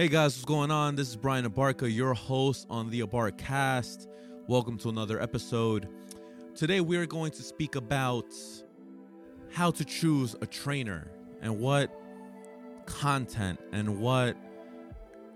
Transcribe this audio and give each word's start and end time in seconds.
Hey 0.00 0.08
guys, 0.08 0.34
what's 0.34 0.46
going 0.46 0.70
on? 0.70 0.96
This 0.96 1.10
is 1.10 1.16
Brian 1.16 1.44
Abarca, 1.44 1.94
your 1.94 2.14
host 2.14 2.66
on 2.70 2.88
the 2.88 3.02
Abarca 3.02 3.36
Cast. 3.36 4.08
Welcome 4.46 4.78
to 4.78 4.88
another 4.88 5.20
episode. 5.20 5.90
Today 6.54 6.80
we 6.80 6.96
are 6.96 7.04
going 7.04 7.32
to 7.32 7.42
speak 7.42 7.74
about 7.74 8.24
how 9.52 9.70
to 9.72 9.84
choose 9.84 10.34
a 10.40 10.46
trainer 10.46 11.10
and 11.42 11.60
what 11.60 11.94
content 12.86 13.60
and 13.72 14.00
what 14.00 14.38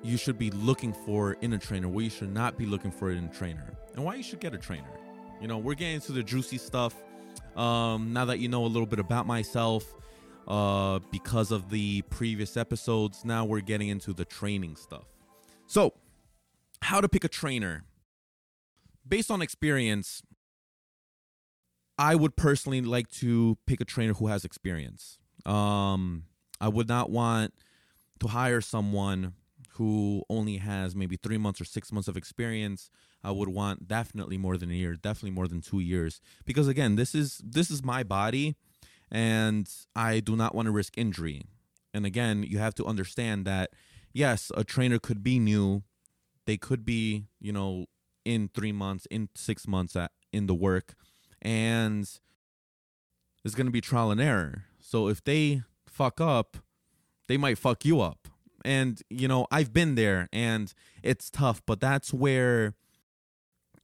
you 0.03 0.17
should 0.17 0.39
be 0.39 0.51
looking 0.53 0.95
for 0.95 1.35
in 1.43 1.53
a 1.53 1.59
trainer, 1.59 1.87
what 1.87 2.05
you 2.05 2.09
should 2.09 2.33
not 2.33 2.57
be 2.57 2.65
looking 2.65 2.91
for 2.91 3.11
in 3.11 3.23
a 3.23 3.35
trainer, 3.35 3.71
and 3.95 4.03
why 4.03 4.15
you 4.15 4.23
should 4.23 4.41
get 4.41 4.55
a 4.55 4.59
trainer. 4.59 4.99
You 5.43 5.47
know, 5.47 5.59
we're 5.59 5.75
getting 5.75 6.01
to 6.01 6.13
the 6.13 6.23
juicy 6.23 6.57
stuff. 6.57 6.95
Um, 7.55 8.15
now 8.15 8.25
that 8.25 8.39
you 8.39 8.49
know 8.49 8.65
a 8.65 8.67
little 8.67 8.87
bit 8.87 8.99
about 8.99 9.27
myself, 9.27 9.95
uh, 10.47 11.01
because 11.11 11.51
of 11.51 11.71
the 11.71 12.03
previous 12.03 12.57
episodes. 12.57 13.25
Now 13.25 13.45
we're 13.45 13.61
getting 13.61 13.89
into 13.89 14.13
the 14.13 14.25
training 14.25 14.77
stuff. 14.77 15.05
So, 15.67 15.95
how 16.83 17.01
to 17.01 17.09
pick 17.09 17.25
a 17.25 17.29
trainer. 17.29 17.85
Based 19.07 19.31
on 19.31 19.43
experience, 19.43 20.23
I 21.99 22.15
would 22.15 22.37
personally 22.37 22.81
like 22.81 23.09
to 23.13 23.59
pick 23.67 23.81
a 23.81 23.85
trainer 23.85 24.15
who 24.15 24.29
has 24.29 24.45
experience. 24.45 25.19
Um, 25.47 26.25
I 26.61 26.69
would 26.69 26.89
not 26.89 27.11
want 27.11 27.55
to 28.21 28.29
hire 28.29 28.61
someone 28.61 29.35
who 29.75 30.23
only 30.31 30.59
has 30.59 30.95
maybe 30.95 31.17
three 31.17 31.39
months 31.39 31.61
or 31.61 31.65
six 31.65 31.93
months 31.93 32.09
of 32.09 32.17
experience. 32.17 32.91
I 33.23 33.31
would 33.31 33.49
want 33.49 33.89
definitely 33.89 34.39
more 34.39 34.57
than 34.57 34.71
a 34.71 34.75
year, 34.75 34.95
definitely 34.95 35.33
more 35.33 35.49
than 35.49 35.61
two 35.61 35.81
years, 35.81 36.21
because 36.45 36.69
again, 36.69 36.97
this 36.97 37.15
is 37.15 37.41
this 37.45 37.71
is 37.71 37.83
my 37.83 38.03
body 38.03 38.57
and 39.15 39.71
I 39.95 40.19
do 40.19 40.35
not 40.35 40.55
want 40.55 40.67
to 40.67 40.73
risk 40.73 40.99
injury. 40.99 41.43
And 41.95 42.05
again, 42.05 42.43
you 42.43 42.59
have 42.59 42.75
to 42.75 42.85
understand 42.85 43.47
that 43.47 43.71
yes, 44.13 44.51
a 44.57 44.65
trainer 44.65 44.99
could 44.99 45.23
be 45.23 45.39
new. 45.39 45.85
They 46.47 46.57
could 46.57 46.85
be, 46.85 47.27
you 47.41 47.53
know, 47.53 47.87
in 48.25 48.51
3 48.53 48.73
months, 48.73 49.07
in 49.07 49.29
6 49.35 49.69
months 49.69 49.95
at, 49.97 50.11
in 50.33 50.47
the 50.47 50.55
work 50.55 50.95
and 51.41 52.11
it's 53.45 53.55
going 53.55 53.67
to 53.67 53.73
be 53.73 53.81
trial 53.81 54.11
and 54.11 54.21
error. 54.21 54.65
So 54.81 55.09
if 55.09 55.23
they 55.23 55.63
fuck 55.87 56.21
up, 56.21 56.57
they 57.29 57.37
might 57.37 57.59
fuck 57.59 57.85
you 57.85 58.01
up. 58.01 58.29
And 58.65 59.01
you 59.11 59.29
know, 59.29 59.47
I've 59.51 59.73
been 59.73 59.95
there 59.95 60.29
and 60.33 60.73
it's 61.03 61.31
tough, 61.31 61.63
but 61.67 61.81
that's 61.81 62.13
where 62.13 62.75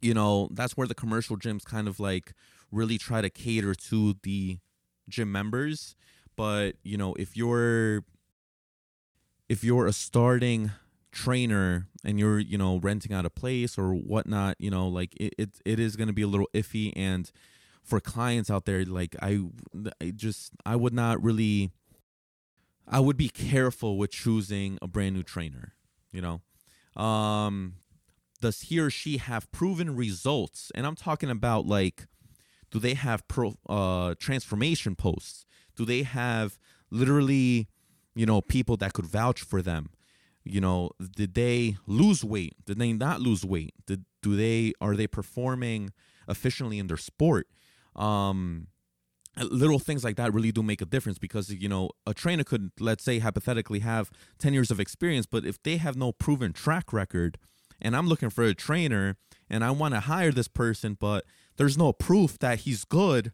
you 0.03 0.15
know, 0.15 0.49
that's 0.53 0.77
where 0.77 0.87
the 0.87 0.95
commercial 0.95 1.37
gyms 1.37 1.65
kind 1.65 1.87
of 1.87 2.01
like 2.01 2.33
really 2.73 2.97
try 2.97 3.21
to 3.21 3.29
cater 3.29 3.75
to 3.75 4.17
the 4.23 4.59
gym 5.09 5.31
members 5.31 5.97
but 6.37 6.77
you 6.83 6.97
know 6.97 7.15
if 7.15 7.37
you're 7.37 8.05
if 9.49 9.65
you're 9.65 9.87
a 9.87 9.93
starting 9.93 10.71
trainer 11.13 11.89
and 12.05 12.19
you're 12.19 12.39
you 12.39 12.57
know 12.57 12.79
renting 12.79 13.13
out 13.13 13.27
a 13.27 13.31
place 13.31 13.77
or 13.77 13.93
whatnot 13.95 14.57
you 14.59 14.71
know 14.71 14.87
like 14.87 15.15
it 15.17 15.35
it, 15.37 15.51
it 15.65 15.79
is 15.81 15.97
going 15.97 16.07
to 16.07 16.15
be 16.15 16.23
a 16.23 16.29
little 16.29 16.49
iffy. 16.55 16.93
And 16.95 17.31
for 17.83 18.01
clients 18.01 18.51
out 18.51 18.65
there 18.65 18.85
like 18.85 19.17
I, 19.21 19.41
I 20.01 20.13
just 20.15 20.53
i 20.65 20.77
would 20.77 20.93
not 20.93 21.23
really 21.23 21.73
i 22.87 23.01
would 23.01 23.17
be 23.17 23.29
careful 23.29 23.99
with 23.99 24.13
choosing 24.13 24.79
a 24.81 24.87
brand 24.87 25.15
new 25.15 25.23
trainer 25.23 25.75
you 26.13 26.21
know? 26.21 27.03
Um 27.03 27.75
does 28.41 28.63
he 28.63 28.81
or 28.81 28.89
she 28.89 29.19
have 29.19 29.51
proven 29.53 29.97
results? 29.97 30.71
And 30.75 30.87
i'm 30.87 30.97
talking 30.97 31.31
about 31.31 31.67
like 31.67 32.07
do 32.71 32.79
they 32.79 32.95
have 32.95 33.27
pro 33.29 33.55
uh, 33.69 34.15
transformation 34.19 34.95
posts? 34.95 35.45
Do 35.77 35.85
they 35.85 36.03
have 36.03 36.59
literally, 36.91 37.69
you 38.15 38.27
know, 38.27 38.41
people 38.41 38.77
that 38.79 38.93
could 38.93 39.07
vouch 39.07 39.43
for 39.43 39.63
them? 39.63 39.91
You 40.45 40.61
know, 40.61 40.91
did 41.17 41.35
they 41.35 41.77
lose 41.87 42.25
weight? 42.25 42.55
Did 42.65 42.79
they 42.79 42.93
not 42.93 43.21
lose 43.21 43.45
weight? 43.45 43.75
Did 43.87 44.05
do 44.23 44.37
they 44.37 44.73
are 44.81 44.97
they 44.97 45.07
performing 45.07 45.91
efficiently 46.29 46.79
in 46.79 46.87
their 46.87 46.97
sport? 46.97 47.47
Um, 47.95 48.69
little 49.39 49.79
things 49.79 50.05
like 50.05 50.17
that 50.17 50.33
really 50.33 50.53
do 50.53 50.63
make 50.63 50.81
a 50.81 50.87
difference 50.87 51.19
because 51.19 51.51
you 51.51 51.69
know 51.69 51.91
a 52.07 52.13
trainer 52.13 52.45
could 52.45 52.71
let's 52.81 53.05
say 53.05 53.21
hypothetically 53.21 53.79
have 53.81 54.11
10 54.39 54.53
years 54.53 54.71
of 54.71 54.81
experience 54.81 55.25
but 55.27 55.45
if 55.45 55.63
they 55.63 55.77
have 55.77 55.97
no 55.97 56.13
proven 56.13 56.53
track 56.53 56.93
record 56.93 57.39
and 57.81 57.97
i'm 57.97 58.09
looking 58.09 58.29
for 58.29 58.45
a 58.45 58.55
trainer 58.55 59.17
and 59.49 59.65
i 59.65 59.71
want 59.71 59.95
to 59.95 60.01
hire 60.01 60.33
this 60.33 60.49
person 60.49 60.97
but 60.99 61.25
there's 61.61 61.77
no 61.77 61.93
proof 61.93 62.39
that 62.39 62.61
he's 62.61 62.85
good 62.85 63.33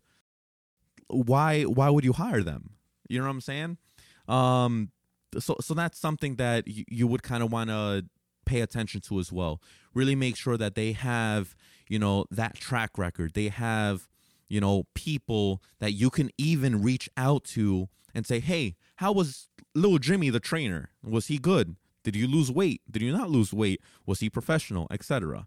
why 1.07 1.63
why 1.63 1.89
would 1.89 2.05
you 2.05 2.13
hire 2.13 2.43
them? 2.43 2.71
You 3.09 3.21
know 3.21 3.27
what 3.27 3.31
i'm 3.31 3.41
saying? 3.41 3.79
Um 4.27 4.91
so 5.39 5.57
so 5.61 5.75
that's 5.75 5.97
something 5.97 6.35
that 6.35 6.65
you, 6.67 7.07
would 7.07 7.23
kind 7.23 7.45
of 7.45 7.53
want 7.53 7.71
to 7.71 8.05
pay 8.45 8.63
attention 8.63 9.01
to 9.03 9.21
as 9.21 9.31
well. 9.31 9.61
Really 9.95 10.17
make 10.17 10.37
sure 10.37 10.57
that 10.57 10.75
they 10.75 10.91
have 10.91 11.55
you 11.89 12.01
know 12.01 12.25
that 12.33 12.57
track 12.57 12.99
record. 12.99 13.35
They 13.35 13.47
have 13.47 14.09
you 14.49 14.61
know 14.61 14.87
people 14.95 15.63
that 15.79 15.93
you 15.93 16.11
can 16.11 16.31
even 16.37 16.83
reach 16.83 17.09
out 17.17 17.45
to 17.55 17.89
and 18.13 18.27
say 18.27 18.41
hey 18.41 18.75
how 18.97 19.13
was 19.13 19.49
little 19.73 20.01
jimmy 20.01 20.31
the 20.31 20.41
trainer? 20.41 20.91
Was 21.05 21.29
he 21.29 21.39
good? 21.39 21.77
Did 22.03 22.17
you 22.17 22.27
lose 22.27 22.51
weight? 22.51 22.83
Did 22.91 23.03
you 23.03 23.13
not 23.13 23.31
lose 23.31 23.53
weight? 23.53 23.81
Was 24.05 24.19
he 24.19 24.29
professional? 24.29 24.89
etc 24.91 25.47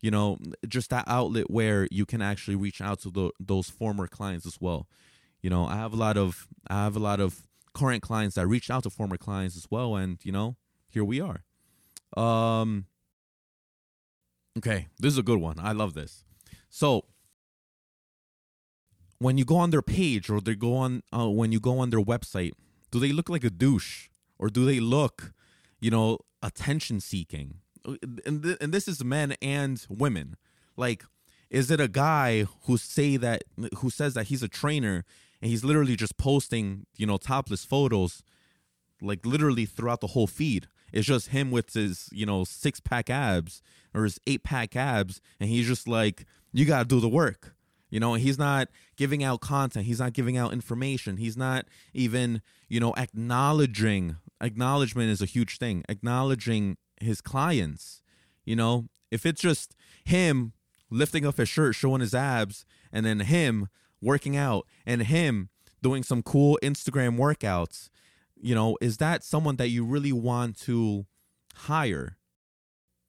you 0.00 0.10
know 0.10 0.38
just 0.68 0.90
that 0.90 1.04
outlet 1.06 1.50
where 1.50 1.88
you 1.90 2.06
can 2.06 2.22
actually 2.22 2.56
reach 2.56 2.80
out 2.80 3.00
to 3.00 3.10
the, 3.10 3.30
those 3.40 3.70
former 3.70 4.06
clients 4.06 4.46
as 4.46 4.58
well. 4.60 4.88
You 5.42 5.50
know 5.50 5.66
i 5.66 5.76
have 5.76 5.92
a 5.92 5.96
lot 5.96 6.16
of 6.16 6.48
i 6.68 6.84
have 6.84 6.96
a 6.96 7.00
lot 7.00 7.20
of 7.20 7.46
current 7.72 8.02
clients 8.02 8.36
that 8.36 8.46
reached 8.46 8.70
out 8.70 8.82
to 8.84 8.90
former 8.90 9.16
clients 9.16 9.56
as 9.56 9.66
well 9.70 9.94
and 9.96 10.18
you 10.24 10.32
know 10.32 10.56
here 10.88 11.04
we 11.04 11.20
are. 11.20 11.44
Um 12.16 12.86
okay 14.58 14.88
this 14.98 15.12
is 15.12 15.18
a 15.18 15.22
good 15.22 15.40
one. 15.40 15.56
I 15.58 15.72
love 15.72 15.94
this. 15.94 16.24
So 16.68 17.04
when 19.18 19.38
you 19.38 19.44
go 19.44 19.56
on 19.56 19.70
their 19.70 19.82
page 19.82 20.28
or 20.28 20.40
they 20.40 20.54
go 20.54 20.76
on 20.76 21.02
uh, 21.12 21.28
when 21.28 21.52
you 21.52 21.60
go 21.60 21.78
on 21.78 21.90
their 21.90 22.02
website 22.02 22.52
do 22.90 22.98
they 22.98 23.12
look 23.12 23.28
like 23.28 23.44
a 23.44 23.50
douche? 23.50 24.08
Or 24.38 24.48
do 24.48 24.64
they 24.64 24.80
look 24.80 25.32
you 25.80 25.90
know 25.90 26.18
attention 26.42 27.00
seeking 27.00 27.60
and, 28.24 28.42
th- 28.42 28.58
and 28.60 28.72
this 28.72 28.88
is 28.88 29.04
men 29.04 29.34
and 29.40 29.84
women. 29.88 30.36
Like 30.76 31.04
is 31.50 31.70
it 31.70 31.80
a 31.80 31.88
guy 31.88 32.46
who 32.64 32.76
say 32.76 33.16
that 33.16 33.44
who 33.78 33.90
says 33.90 34.14
that 34.14 34.26
he's 34.26 34.42
a 34.42 34.48
trainer 34.48 35.04
and 35.40 35.50
he's 35.50 35.64
literally 35.64 35.96
just 35.96 36.16
posting 36.16 36.86
you 36.96 37.06
know 37.06 37.16
topless 37.16 37.64
photos 37.64 38.22
like 39.00 39.24
literally 39.24 39.66
throughout 39.66 40.00
the 40.00 40.08
whole 40.08 40.26
feed? 40.26 40.68
It's 40.92 41.06
just 41.06 41.28
him 41.28 41.50
with 41.50 41.72
his 41.72 42.08
you 42.12 42.26
know 42.26 42.44
six 42.44 42.80
pack 42.80 43.10
abs 43.10 43.62
or 43.94 44.04
his 44.04 44.18
eight 44.26 44.42
pack 44.42 44.76
abs 44.76 45.20
and 45.40 45.48
he's 45.48 45.66
just 45.66 45.86
like 45.88 46.26
you 46.52 46.64
got 46.64 46.80
to 46.80 46.84
do 46.84 47.00
the 47.00 47.08
work 47.08 47.56
you 47.90 48.00
know? 48.00 48.14
He's 48.14 48.38
not 48.38 48.68
giving 48.96 49.22
out 49.22 49.40
content. 49.40 49.86
He's 49.86 50.00
not 50.00 50.12
giving 50.12 50.36
out 50.36 50.52
information. 50.52 51.16
He's 51.16 51.36
not 51.36 51.66
even 51.94 52.42
you 52.68 52.80
know 52.80 52.94
acknowledging. 52.96 54.16
Acknowledgement 54.40 55.10
is 55.10 55.22
a 55.22 55.26
huge 55.26 55.58
thing. 55.58 55.84
Acknowledging 55.88 56.76
his 57.00 57.20
clients. 57.20 58.02
You 58.44 58.56
know, 58.56 58.88
if 59.10 59.26
it's 59.26 59.40
just 59.40 59.74
him 60.04 60.52
lifting 60.90 61.26
up 61.26 61.36
his 61.36 61.48
shirt, 61.48 61.74
showing 61.74 62.00
his 62.00 62.14
abs, 62.14 62.64
and 62.92 63.04
then 63.04 63.20
him 63.20 63.68
working 64.00 64.36
out 64.36 64.66
and 64.84 65.02
him 65.02 65.48
doing 65.82 66.02
some 66.02 66.22
cool 66.22 66.58
Instagram 66.62 67.18
workouts, 67.18 67.88
you 68.40 68.54
know, 68.54 68.76
is 68.80 68.98
that 68.98 69.24
someone 69.24 69.56
that 69.56 69.68
you 69.68 69.84
really 69.84 70.12
want 70.12 70.58
to 70.60 71.06
hire? 71.54 72.16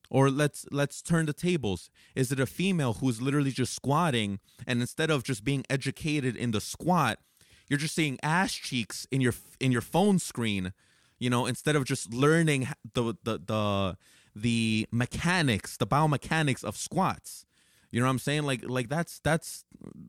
Or 0.09 0.29
let's 0.29 0.65
let's 0.71 1.01
turn 1.01 1.25
the 1.25 1.33
tables. 1.33 1.89
Is 2.15 2.31
it 2.31 2.39
a 2.39 2.45
female 2.45 2.93
who's 2.93 3.21
literally 3.21 3.51
just 3.51 3.73
squatting 3.73 4.39
and 4.65 4.79
instead 4.79 5.09
of 5.09 5.23
just 5.23 5.43
being 5.43 5.65
educated 5.69 6.37
in 6.37 6.51
the 6.51 6.61
squat, 6.61 7.19
you're 7.67 7.77
just 7.77 7.95
seeing 7.95 8.17
ass 8.23 8.53
cheeks 8.53 9.05
in 9.11 9.19
your 9.19 9.33
in 9.59 9.73
your 9.73 9.81
phone 9.81 10.17
screen 10.17 10.71
you 11.19 11.29
know 11.29 11.45
instead 11.45 11.75
of 11.75 11.85
just 11.85 12.13
learning 12.13 12.67
the 12.93 13.15
the 13.23 13.39
the 13.45 13.97
the 14.35 14.87
mechanics 14.91 15.77
the 15.77 15.87
biomechanics 15.87 16.63
of 16.63 16.77
squats. 16.77 17.45
You 17.89 18.01
know 18.01 18.05
what 18.05 18.11
i'm 18.11 18.19
saying? 18.19 18.43
Like 18.43 18.63
like 18.67 18.89
that's 18.89 19.19
that's 19.19 19.63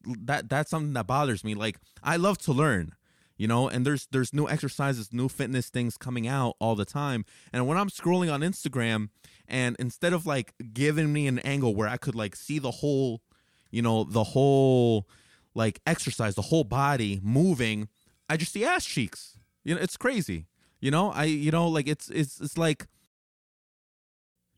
that 0.05 0.49
that's 0.49 0.71
something 0.71 0.93
that 0.95 1.07
bothers 1.07 1.45
me. 1.45 1.55
Like 1.55 1.79
i 2.03 2.17
love 2.17 2.39
to 2.39 2.53
learn 2.53 2.95
you 3.39 3.47
know 3.47 3.69
and 3.69 3.87
there's 3.87 4.07
there's 4.11 4.35
new 4.35 4.49
exercises 4.49 5.13
new 5.13 5.29
fitness 5.29 5.71
things 5.71 5.97
coming 5.97 6.27
out 6.29 6.57
all 6.59 6.75
the 6.75 6.85
time. 6.85 7.25
And 7.53 7.67
when 7.67 7.79
i'm 7.79 7.89
scrolling 7.89 8.33
on 8.33 8.41
instagram 8.41 9.09
and 9.47 9.77
instead 9.79 10.13
of 10.13 10.27
like 10.27 10.53
giving 10.75 11.13
me 11.13 11.27
an 11.27 11.39
angle 11.39 11.75
where 11.75 11.89
i 11.89 11.97
could 11.97 12.15
like 12.15 12.37
see 12.37 12.59
the 12.59 12.71
whole 12.71 13.23
you 13.71 13.81
know 13.81 14.05
the 14.05 14.25
whole 14.25 15.09
like 15.55 15.81
exercise 15.87 16.35
the 16.35 16.43
whole 16.43 16.65
body 16.65 17.21
moving 17.23 17.89
i 18.29 18.37
just 18.37 18.53
see 18.53 18.65
ass 18.65 18.85
cheeks. 18.85 19.39
You 19.65 19.75
know 19.77 19.81
it's 19.81 19.97
crazy 19.97 20.47
you 20.81 20.91
know, 20.91 21.11
I 21.11 21.25
you 21.25 21.51
know 21.51 21.69
like 21.69 21.89
it's 21.89 22.09
it's 22.09 22.41
it's 22.41 22.59
like 22.59 22.87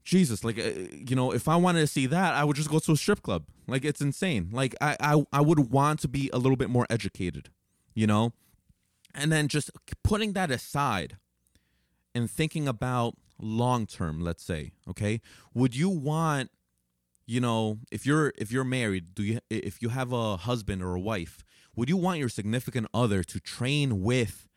Jesus, 0.05 0.45
like 0.45 0.59
uh, 0.59 0.71
you 0.93 1.15
know, 1.15 1.33
if 1.33 1.49
I 1.49 1.57
wanted 1.57 1.81
to 1.81 1.87
see 1.87 2.07
that, 2.07 2.35
I 2.35 2.45
would 2.45 2.57
just 2.57 2.71
go 2.71 2.79
to 2.79 2.93
a 2.93 2.97
strip 2.97 3.23
club. 3.23 3.45
Like 3.67 3.85
it's 3.85 4.01
insane. 4.01 4.51
Like 4.53 4.75
I 4.81 4.97
I 5.01 5.25
I 5.33 5.41
would 5.41 5.71
want 5.71 6.01
to 6.01 6.09
be 6.09 6.31
a 6.33 6.39
little 6.39 6.57
bit 6.57 6.71
more 6.71 6.87
educated, 6.91 7.51
you 7.95 8.07
know? 8.07 8.33
And 9.15 9.33
then 9.33 9.49
just 9.49 9.71
putting 10.05 10.33
that 10.35 10.51
aside 10.51 11.17
and 12.15 12.31
thinking 12.31 12.69
about 12.69 13.15
long 13.41 13.87
term, 13.87 14.21
let's 14.21 14.45
say, 14.45 14.73
okay? 14.89 15.21
Would 15.55 15.77
you 15.77 15.89
want 15.89 16.51
you 17.27 17.41
know, 17.41 17.79
if 17.93 18.05
you're 18.05 18.33
if 18.37 18.51
you're 18.51 18.65
married, 18.65 19.15
do 19.15 19.23
you 19.23 19.39
if 19.49 19.81
you 19.81 19.91
have 19.91 20.13
a 20.13 20.37
husband 20.37 20.83
or 20.83 20.97
a 20.97 21.01
wife, 21.01 21.45
would 21.77 21.89
you 21.89 21.97
want 21.97 22.19
your 22.19 22.29
significant 22.29 22.89
other 22.93 23.23
to 23.23 23.39
train 23.39 24.03
with 24.03 24.49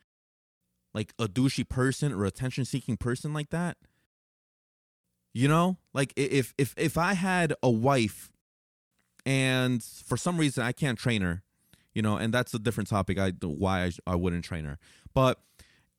like 0.94 1.12
a 1.18 1.26
douchey 1.26 1.68
person 1.68 2.12
or 2.12 2.24
attention 2.24 2.64
seeking 2.64 2.96
person 2.96 3.34
like 3.34 3.50
that? 3.50 3.76
You 5.32 5.48
know, 5.48 5.78
like 5.92 6.12
if 6.16 6.54
if 6.56 6.74
if 6.76 6.96
I 6.96 7.14
had 7.14 7.54
a 7.62 7.70
wife 7.70 8.30
and 9.26 9.82
for 9.82 10.16
some 10.16 10.38
reason 10.38 10.62
I 10.64 10.72
can't 10.72 10.98
train 10.98 11.22
her, 11.22 11.42
you 11.92 12.02
know, 12.02 12.16
and 12.16 12.32
that's 12.32 12.54
a 12.54 12.58
different 12.58 12.88
topic. 12.88 13.18
I 13.18 13.32
why 13.42 13.84
I, 13.84 13.92
I 14.06 14.14
wouldn't 14.14 14.44
train 14.44 14.64
her, 14.64 14.78
but 15.12 15.40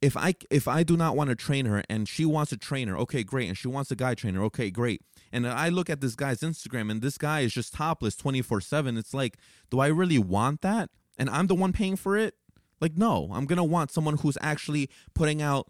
if 0.02 0.16
I 0.16 0.36
if 0.50 0.68
I 0.68 0.84
do 0.84 0.96
not 0.96 1.16
want 1.16 1.32
to 1.32 1.36
train 1.36 1.66
her 1.66 1.84
and 1.90 2.08
she 2.08 2.26
wants 2.26 2.52
a 2.52 2.58
trainer, 2.58 2.98
okay, 3.00 3.24
great, 3.24 3.48
and 3.48 3.58
she 3.58 3.68
wants 3.68 3.92
a 3.92 3.96
guy 3.96 4.14
trainer, 4.14 4.44
okay, 4.44 4.70
great. 4.70 5.02
And 5.32 5.48
I 5.48 5.70
look 5.70 5.90
at 5.90 6.00
this 6.00 6.16
guy's 6.16 6.40
Instagram 6.40 6.92
and 6.92 7.02
this 7.02 7.18
guy 7.18 7.42
is 7.42 7.54
just 7.54 7.74
topless 7.74 8.16
24/7. 8.16 8.98
It's 8.98 9.14
like, 9.14 9.38
do 9.70 9.80
I 9.80 9.88
really 9.88 10.20
want 10.20 10.62
that? 10.62 10.90
And 11.18 11.30
I'm 11.30 11.48
the 11.48 11.56
one 11.56 11.74
paying 11.74 11.96
for 11.96 12.18
it? 12.18 12.36
Like 12.81 12.98
no, 12.98 13.30
I'm 13.33 13.45
going 13.45 13.57
to 13.57 13.63
want 13.63 13.92
someone 13.92 14.18
who's 14.18 14.38
actually 14.42 14.89
putting 15.13 15.42
out 15.42 15.69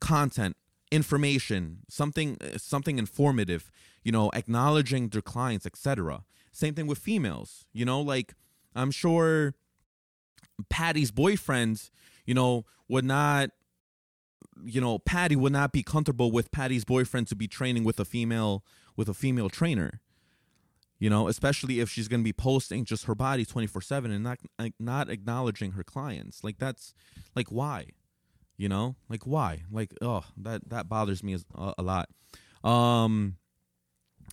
content, 0.00 0.56
information, 0.90 1.78
something 1.88 2.36
uh, 2.40 2.58
something 2.58 2.98
informative, 2.98 3.70
you 4.02 4.12
know, 4.12 4.30
acknowledging 4.34 5.08
their 5.08 5.22
clients, 5.22 5.66
etc. 5.66 6.24
Same 6.52 6.74
thing 6.74 6.86
with 6.86 6.98
females, 6.98 7.66
you 7.72 7.84
know, 7.84 8.00
like 8.00 8.34
I'm 8.74 8.90
sure 8.90 9.54
Patty's 10.68 11.10
boyfriend, 11.10 11.90
you 12.26 12.34
know, 12.34 12.64
would 12.88 13.04
not 13.04 13.50
you 14.64 14.80
know, 14.80 14.98
Patty 14.98 15.34
would 15.34 15.52
not 15.52 15.72
be 15.72 15.82
comfortable 15.82 16.30
with 16.30 16.52
Patty's 16.52 16.84
boyfriend 16.84 17.26
to 17.28 17.36
be 17.36 17.48
training 17.48 17.84
with 17.84 17.98
a 17.98 18.04
female 18.04 18.64
with 18.96 19.08
a 19.08 19.14
female 19.14 19.48
trainer. 19.48 20.00
You 21.02 21.10
know, 21.10 21.26
especially 21.26 21.80
if 21.80 21.90
she's 21.90 22.06
going 22.06 22.20
to 22.20 22.24
be 22.24 22.32
posting 22.32 22.84
just 22.84 23.06
her 23.06 23.16
body 23.16 23.44
24/7 23.44 24.04
and 24.04 24.22
not 24.22 24.38
not 24.78 25.10
acknowledging 25.10 25.72
her 25.72 25.82
clients. 25.82 26.44
Like 26.44 26.58
that's 26.58 26.94
like 27.34 27.48
why? 27.48 27.86
You 28.56 28.68
know? 28.68 28.94
Like 29.08 29.26
why? 29.26 29.64
Like 29.68 29.94
oh, 30.00 30.22
that 30.36 30.68
that 30.70 30.88
bothers 30.88 31.24
me 31.24 31.34
a, 31.34 31.74
a 31.76 31.82
lot. 31.82 32.08
Um 32.62 33.36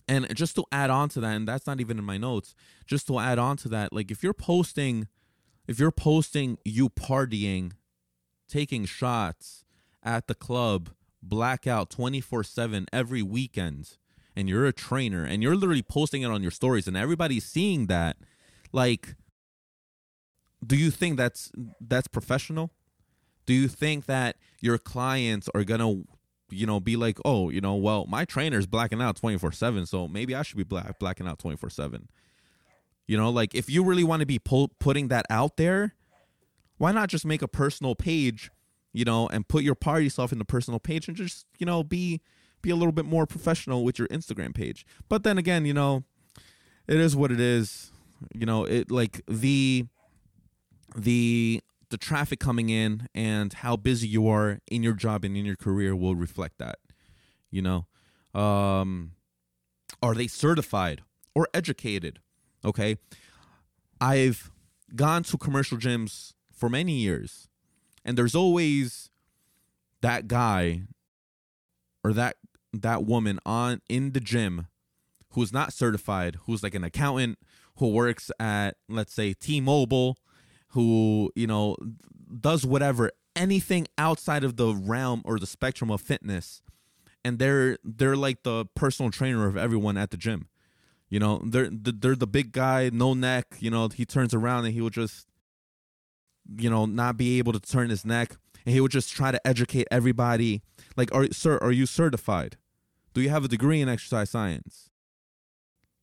and 0.06 0.32
just 0.32 0.54
to 0.54 0.64
add 0.70 0.90
on 0.90 1.08
to 1.08 1.20
that 1.20 1.34
and 1.34 1.48
that's 1.48 1.66
not 1.66 1.80
even 1.80 1.98
in 1.98 2.04
my 2.04 2.18
notes, 2.18 2.54
just 2.86 3.08
to 3.08 3.18
add 3.18 3.40
on 3.40 3.56
to 3.56 3.68
that, 3.70 3.92
like 3.92 4.12
if 4.12 4.22
you're 4.22 4.32
posting 4.32 5.08
if 5.66 5.80
you're 5.80 5.90
posting 5.90 6.56
you 6.64 6.88
partying, 6.88 7.72
taking 8.48 8.84
shots 8.84 9.64
at 10.04 10.28
the 10.28 10.36
club, 10.36 10.90
blackout 11.20 11.90
24/7 11.90 12.86
every 12.92 13.22
weekend 13.22 13.96
and 14.36 14.48
you're 14.48 14.66
a 14.66 14.72
trainer 14.72 15.24
and 15.24 15.42
you're 15.42 15.56
literally 15.56 15.82
posting 15.82 16.22
it 16.22 16.30
on 16.30 16.42
your 16.42 16.50
stories 16.50 16.86
and 16.86 16.96
everybody's 16.96 17.44
seeing 17.44 17.86
that, 17.86 18.16
like 18.72 19.14
do 20.64 20.76
you 20.76 20.90
think 20.90 21.16
that's 21.16 21.50
that's 21.80 22.08
professional? 22.08 22.70
Do 23.46 23.54
you 23.54 23.68
think 23.68 24.06
that 24.06 24.36
your 24.60 24.78
clients 24.78 25.48
are 25.54 25.64
to 25.64 26.06
you 26.50 26.66
know 26.66 26.80
be 26.80 26.96
like, 26.96 27.18
"Oh, 27.24 27.50
you 27.50 27.60
know, 27.60 27.74
well, 27.76 28.06
my 28.06 28.24
trainer's 28.24 28.66
blacking 28.66 29.00
out 29.00 29.16
24/7, 29.20 29.86
so 29.86 30.06
maybe 30.08 30.34
I 30.34 30.42
should 30.42 30.58
be 30.58 30.64
black 30.64 30.98
blacking 30.98 31.26
out 31.26 31.38
24/7." 31.38 32.08
You 33.06 33.16
know, 33.16 33.30
like 33.30 33.54
if 33.54 33.68
you 33.68 33.82
really 33.84 34.04
want 34.04 34.20
to 34.20 34.26
be 34.26 34.38
po- 34.38 34.70
putting 34.78 35.08
that 35.08 35.26
out 35.30 35.56
there, 35.56 35.94
why 36.78 36.92
not 36.92 37.08
just 37.08 37.24
make 37.26 37.42
a 37.42 37.48
personal 37.48 37.94
page, 37.94 38.50
you 38.92 39.04
know, 39.04 39.26
and 39.28 39.48
put 39.48 39.64
your 39.64 39.74
party 39.74 40.08
stuff 40.08 40.32
in 40.32 40.38
the 40.38 40.44
personal 40.44 40.78
page 40.78 41.08
and 41.08 41.16
just, 41.16 41.46
you 41.58 41.66
know, 41.66 41.82
be 41.82 42.20
be 42.62 42.70
a 42.70 42.76
little 42.76 42.92
bit 42.92 43.04
more 43.04 43.26
professional 43.26 43.84
with 43.84 43.98
your 43.98 44.08
Instagram 44.08 44.54
page. 44.54 44.86
But 45.08 45.22
then 45.22 45.38
again, 45.38 45.64
you 45.64 45.74
know, 45.74 46.04
it 46.86 46.96
is 46.96 47.16
what 47.16 47.30
it 47.30 47.40
is. 47.40 47.90
You 48.34 48.46
know, 48.46 48.64
it 48.64 48.90
like 48.90 49.22
the 49.26 49.86
the 50.96 51.62
the 51.90 51.98
traffic 51.98 52.38
coming 52.38 52.68
in 52.68 53.08
and 53.14 53.52
how 53.52 53.76
busy 53.76 54.06
you 54.06 54.28
are 54.28 54.60
in 54.70 54.82
your 54.82 54.94
job 54.94 55.24
and 55.24 55.36
in 55.36 55.44
your 55.44 55.56
career 55.56 55.94
will 55.96 56.14
reflect 56.14 56.58
that. 56.58 56.78
You 57.50 57.62
know, 57.62 58.40
um, 58.40 59.12
are 60.02 60.14
they 60.14 60.26
certified 60.26 61.02
or 61.34 61.48
educated? 61.52 62.20
Okay. 62.64 62.96
I've 64.00 64.50
gone 64.94 65.22
to 65.24 65.36
commercial 65.36 65.78
gyms 65.78 66.32
for 66.52 66.68
many 66.68 66.92
years, 66.92 67.48
and 68.04 68.16
there's 68.16 68.34
always 68.34 69.10
that 70.00 70.26
guy 70.26 70.82
or 72.02 72.12
that 72.14 72.36
that 72.72 73.04
woman 73.04 73.38
on 73.44 73.80
in 73.88 74.12
the 74.12 74.20
gym 74.20 74.66
who's 75.30 75.52
not 75.52 75.72
certified, 75.72 76.36
who's 76.46 76.62
like 76.62 76.74
an 76.74 76.84
accountant 76.84 77.38
who 77.76 77.88
works 77.88 78.30
at 78.38 78.76
let's 78.88 79.14
say 79.14 79.32
T-Mobile, 79.32 80.18
who, 80.68 81.32
you 81.34 81.46
know, 81.46 81.76
does 82.40 82.64
whatever, 82.64 83.10
anything 83.34 83.86
outside 83.98 84.44
of 84.44 84.56
the 84.56 84.74
realm 84.74 85.22
or 85.24 85.38
the 85.38 85.46
spectrum 85.46 85.90
of 85.90 86.00
fitness. 86.00 86.62
And 87.24 87.38
they're 87.38 87.76
they're 87.84 88.16
like 88.16 88.44
the 88.44 88.66
personal 88.74 89.10
trainer 89.10 89.46
of 89.46 89.56
everyone 89.56 89.96
at 89.96 90.10
the 90.10 90.16
gym. 90.16 90.48
You 91.10 91.18
know, 91.18 91.42
they're 91.44 91.68
they're 91.70 92.16
the 92.16 92.26
big 92.26 92.52
guy, 92.52 92.90
no 92.92 93.14
neck. 93.14 93.46
You 93.58 93.70
know, 93.70 93.88
he 93.88 94.06
turns 94.06 94.32
around 94.32 94.64
and 94.64 94.74
he 94.74 94.80
will 94.80 94.90
just, 94.90 95.26
you 96.56 96.70
know, 96.70 96.86
not 96.86 97.16
be 97.16 97.38
able 97.38 97.52
to 97.52 97.60
turn 97.60 97.90
his 97.90 98.06
neck, 98.06 98.36
and 98.64 98.72
he 98.74 98.80
would 98.80 98.92
just 98.92 99.12
try 99.12 99.32
to 99.32 99.46
educate 99.46 99.86
everybody. 99.90 100.62
Like, 100.96 101.14
are 101.14 101.26
sir, 101.32 101.58
are 101.58 101.72
you 101.72 101.84
certified? 101.84 102.56
Do 103.12 103.20
you 103.20 103.30
have 103.30 103.44
a 103.44 103.48
degree 103.48 103.80
in 103.80 103.88
exercise 103.88 104.30
science? 104.30 104.90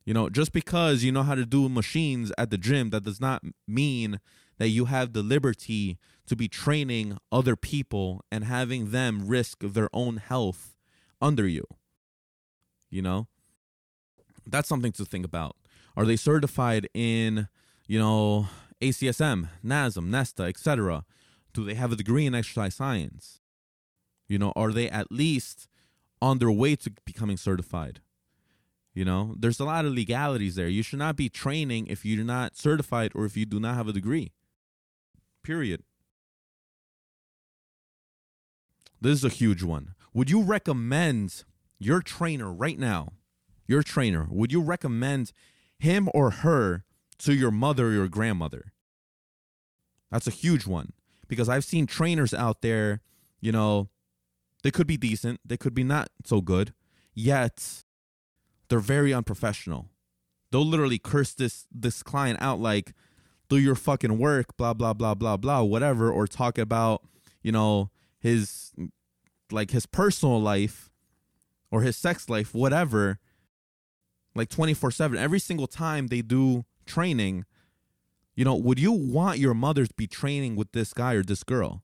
You 0.06 0.14
know, 0.14 0.30
just 0.30 0.54
because 0.54 1.04
you 1.04 1.12
know 1.12 1.24
how 1.24 1.36
to 1.36 1.46
do 1.46 1.68
machines 1.68 2.32
at 2.38 2.50
the 2.50 2.58
gym, 2.58 2.92
that 2.92 3.04
does 3.04 3.20
not 3.20 3.44
mean 3.68 4.20
that 4.58 4.70
you 4.70 4.86
have 4.86 5.14
the 5.14 5.22
liberty 5.22 5.98
to 6.28 6.36
be 6.36 6.48
training 6.48 7.18
other 7.32 7.56
people 7.56 8.22
and 8.32 8.44
having 8.46 8.92
them 8.92 9.28
risk 9.28 9.60
their 9.62 9.90
own 9.94 10.18
health 10.18 10.78
under 11.22 11.48
you. 11.48 11.64
You 12.90 13.02
know? 13.02 13.28
that's 14.52 14.70
something 14.70 14.92
to 14.94 15.06
think 15.06 15.26
about. 15.26 15.56
Are 15.96 16.06
they 16.06 16.16
certified 16.16 16.88
in, 16.94 17.48
you 17.88 18.00
know, 18.00 18.48
ACSM, 18.82 19.50
NASM, 19.66 20.10
NESTA, 20.10 20.48
etc.? 20.48 21.06
Do 21.54 21.64
they 21.64 21.74
have 21.74 21.92
a 21.92 21.96
degree 21.96 22.26
in 22.26 22.36
exercise 22.36 22.76
science? 22.76 23.42
You 24.28 24.38
know, 24.38 24.54
are 24.56 24.72
they 24.72 24.90
at 24.90 25.12
least 25.12 25.68
on 26.22 26.40
their 26.40 26.52
way 26.52 26.76
to 26.76 26.92
becoming 27.06 27.38
certified? 27.38 28.02
You 28.94 29.06
know, 29.06 29.36
there's 29.38 29.60
a 29.60 29.66
lot 29.66 29.86
of 29.86 29.94
legalities 29.94 30.56
there. 30.56 30.68
You 30.68 30.82
should 30.82 31.00
not 31.00 31.16
be 31.16 31.30
training 31.30 31.88
if 31.88 32.04
you're 32.04 32.26
not 32.26 32.58
certified 32.58 33.12
or 33.14 33.26
if 33.26 33.38
you 33.38 33.46
do 33.46 33.60
not 33.60 33.76
have 33.76 33.88
a 33.88 33.94
degree. 33.94 34.32
Period. 35.44 35.84
This 39.00 39.14
is 39.14 39.24
a 39.24 39.30
huge 39.30 39.62
one. 39.62 39.94
Would 40.14 40.32
you 40.32 40.42
recommend 40.42 41.44
your 41.78 42.02
trainer 42.02 42.52
right 42.52 42.80
now 42.80 43.14
your 43.68 43.84
trainer, 43.84 44.28
would 44.30 44.52
you 44.52 44.62
recommend 44.62 45.34
him 45.78 46.10
or 46.14 46.32
her 46.32 46.86
to 47.20 47.34
your 47.34 47.52
mother 47.52 47.88
or 47.88 47.92
your 47.92 48.08
grandmother? 48.08 48.72
That's 50.10 50.28
a 50.28 50.32
huge 50.32 50.66
one 50.66 50.94
because 51.28 51.50
I've 51.50 51.66
seen 51.66 51.86
trainers 51.86 52.34
out 52.34 52.62
there, 52.62 53.02
you 53.42 53.52
know, 53.52 53.90
they 54.64 54.72
could 54.72 54.88
be 54.88 54.98
decent, 54.98 55.40
they 55.46 55.58
could 55.58 55.74
be 55.74 55.84
not 55.84 56.10
so 56.26 56.42
good, 56.42 56.74
yet 57.14 57.84
they're 58.70 58.80
very 58.80 59.14
unprofessional. 59.14 59.90
They'll 60.52 60.66
literally 60.66 61.00
curse 61.00 61.34
this 61.34 61.66
this 61.72 62.04
client 62.04 62.42
out 62.42 62.60
like 62.60 62.94
do 63.50 63.58
your 63.58 63.76
fucking 63.76 64.18
work, 64.18 64.58
blah 64.58 64.74
blah 64.74 64.94
blah 64.94 65.14
blah 65.14 65.38
blah, 65.38 65.62
whatever, 65.62 66.12
or 66.12 66.28
talk 66.28 66.58
about, 66.58 67.04
you 67.42 67.52
know, 67.52 67.92
his 68.20 68.74
like 69.52 69.72
his 69.72 69.86
personal 69.86 70.42
life 70.42 70.90
or 71.72 71.82
his 71.82 71.98
sex 71.98 72.30
life, 72.30 72.54
whatever, 72.54 73.20
like 74.36 74.50
24 74.50 74.92
7 74.92 75.18
every 75.18 75.40
single 75.40 75.68
time 75.68 76.08
they 76.08 76.22
do 76.22 76.64
training 76.86 77.44
you 78.38 78.46
know 78.46 78.56
would 78.56 78.80
you 78.80 78.92
want 78.92 79.40
your 79.40 79.56
mother 79.56 79.86
to 79.86 79.94
be 79.96 80.08
training 80.08 80.56
with 80.56 80.72
this 80.72 80.94
guy 80.94 81.14
or 81.14 81.24
this 81.24 81.44
girl? 81.44 81.84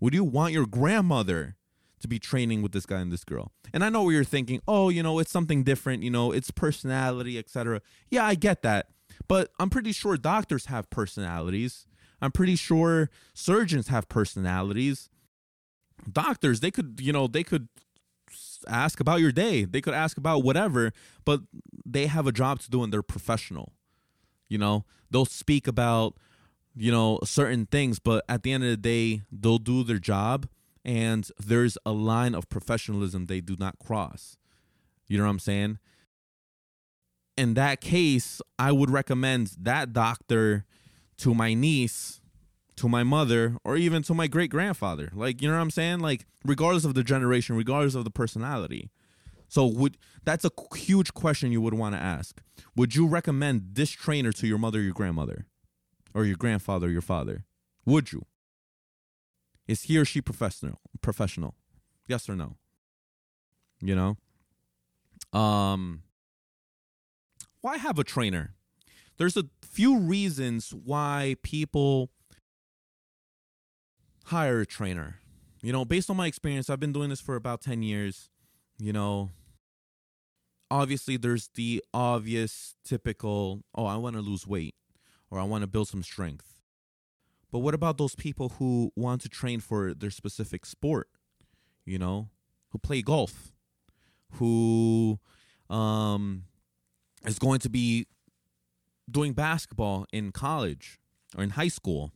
Would 0.00 0.14
you 0.14 0.24
want 0.24 0.52
your 0.52 0.66
grandmother 0.66 1.56
to 2.02 2.08
be 2.08 2.18
training 2.18 2.62
with 2.62 2.72
this 2.72 2.86
guy 2.86 3.00
and 3.00 3.12
this 3.12 3.24
girl. 3.24 3.52
And 3.72 3.84
i 3.84 3.88
know 3.88 4.02
what 4.02 4.10
you're 4.10 4.24
thinking 4.24 4.60
oh 4.68 4.88
you 4.88 5.02
know 5.02 5.18
it's 5.18 5.30
something 5.30 5.64
different 5.64 6.02
you 6.02 6.10
know 6.10 6.32
it's 6.32 6.50
personality 6.50 7.38
etc 7.38 7.80
yeah 8.10 8.24
i 8.24 8.34
get 8.34 8.62
that. 8.62 8.88
But 9.28 9.50
i'm 9.58 9.70
pretty 9.70 9.92
sure 9.92 10.16
doctors 10.16 10.66
have 10.66 10.90
personalities. 10.90 11.86
I'm 12.20 12.32
pretty 12.32 12.56
sure 12.56 13.10
surgeons 13.34 13.88
have 13.88 14.08
personalities. 14.08 15.08
Doctors 16.10 16.60
they 16.60 16.70
could 16.70 17.00
you 17.00 17.12
know 17.12 17.26
they 17.26 17.42
could 17.42 17.68
ask 18.68 19.00
about 19.00 19.20
your 19.20 19.32
day. 19.32 19.64
They 19.64 19.80
could 19.80 19.94
ask 19.94 20.16
about 20.16 20.42
whatever, 20.42 20.92
but 21.24 21.40
they 21.84 22.06
have 22.06 22.26
a 22.26 22.32
job 22.32 22.60
to 22.60 22.70
do 22.70 22.82
and 22.82 22.92
they're 22.92 23.02
professional. 23.02 23.72
You 24.48 24.58
know, 24.58 24.84
they'll 25.10 25.24
speak 25.24 25.66
about, 25.66 26.14
you 26.74 26.92
know, 26.92 27.18
certain 27.24 27.66
things, 27.66 27.98
but 27.98 28.24
at 28.28 28.42
the 28.42 28.52
end 28.52 28.64
of 28.64 28.70
the 28.70 28.76
day, 28.76 29.22
they'll 29.30 29.58
do 29.58 29.82
their 29.82 29.98
job 29.98 30.48
and 30.84 31.28
there's 31.38 31.78
a 31.86 31.92
line 31.92 32.34
of 32.34 32.48
professionalism 32.48 33.26
they 33.26 33.40
do 33.40 33.56
not 33.58 33.78
cross. 33.78 34.36
You 35.06 35.18
know 35.18 35.24
what 35.24 35.30
I'm 35.30 35.38
saying? 35.38 35.78
In 37.36 37.54
that 37.54 37.80
case, 37.80 38.40
I 38.58 38.72
would 38.72 38.90
recommend 38.90 39.52
that 39.60 39.92
doctor 39.92 40.64
to 41.18 41.34
my 41.34 41.54
niece, 41.54 42.20
to 42.76 42.88
my 42.88 43.02
mother, 43.02 43.56
or 43.64 43.76
even 43.76 44.02
to 44.04 44.14
my 44.14 44.26
great 44.26 44.50
grandfather. 44.50 45.10
Like, 45.14 45.40
you 45.40 45.48
know 45.48 45.54
what 45.54 45.62
I'm 45.62 45.70
saying? 45.70 46.00
Like, 46.00 46.26
regardless 46.44 46.84
of 46.84 46.94
the 46.94 47.04
generation, 47.04 47.56
regardless 47.56 47.94
of 47.94 48.04
the 48.04 48.10
personality. 48.10 48.90
So, 49.48 49.66
would 49.66 49.98
that's 50.24 50.44
a 50.44 50.50
huge 50.76 51.12
question 51.14 51.52
you 51.52 51.60
would 51.60 51.74
want 51.74 51.94
to 51.94 52.00
ask. 52.00 52.40
Would 52.74 52.94
you 52.94 53.06
recommend 53.06 53.74
this 53.74 53.90
trainer 53.90 54.32
to 54.32 54.46
your 54.46 54.58
mother, 54.58 54.80
your 54.80 54.94
grandmother, 54.94 55.46
or 56.14 56.24
your 56.24 56.36
grandfather, 56.36 56.88
your 56.88 57.02
father? 57.02 57.44
Would 57.84 58.12
you? 58.12 58.24
Is 59.66 59.82
he 59.82 59.98
or 59.98 60.04
she 60.04 60.20
professional? 60.20 60.80
Professional? 61.00 61.54
Yes 62.06 62.28
or 62.28 62.36
no? 62.36 62.56
You 63.80 63.94
know? 63.94 65.38
Um 65.38 66.02
why 67.60 67.76
have 67.78 67.98
a 67.98 68.04
trainer? 68.04 68.54
There's 69.18 69.36
a 69.36 69.44
few 69.62 69.98
reasons 69.98 70.70
why 70.70 71.36
people 71.42 72.10
hire 74.26 74.60
a 74.60 74.66
trainer. 74.66 75.20
You 75.62 75.72
know, 75.72 75.84
based 75.84 76.10
on 76.10 76.16
my 76.16 76.26
experience, 76.26 76.68
I've 76.68 76.80
been 76.80 76.92
doing 76.92 77.10
this 77.10 77.20
for 77.20 77.36
about 77.36 77.60
10 77.60 77.82
years. 77.82 78.30
You 78.78 78.92
know, 78.92 79.30
obviously 80.70 81.16
there's 81.16 81.50
the 81.54 81.84
obvious 81.94 82.74
typical, 82.84 83.62
oh, 83.74 83.86
I 83.86 83.96
want 83.96 84.16
to 84.16 84.22
lose 84.22 84.46
weight 84.46 84.74
or 85.30 85.38
I 85.38 85.44
want 85.44 85.62
to 85.62 85.68
build 85.68 85.88
some 85.88 86.02
strength. 86.02 86.51
But 87.52 87.58
what 87.58 87.74
about 87.74 87.98
those 87.98 88.14
people 88.14 88.48
who 88.58 88.90
want 88.96 89.20
to 89.20 89.28
train 89.28 89.60
for 89.60 89.92
their 89.92 90.10
specific 90.10 90.64
sport? 90.64 91.08
You 91.84 91.98
know, 91.98 92.30
who 92.70 92.78
play 92.78 93.02
golf, 93.02 93.52
who 94.34 95.18
um, 95.68 96.44
is 97.26 97.38
going 97.38 97.60
to 97.60 97.68
be 97.68 98.06
doing 99.10 99.34
basketball 99.34 100.06
in 100.12 100.32
college 100.32 100.98
or 101.36 101.44
in 101.44 101.50
high 101.50 101.68
school, 101.68 102.12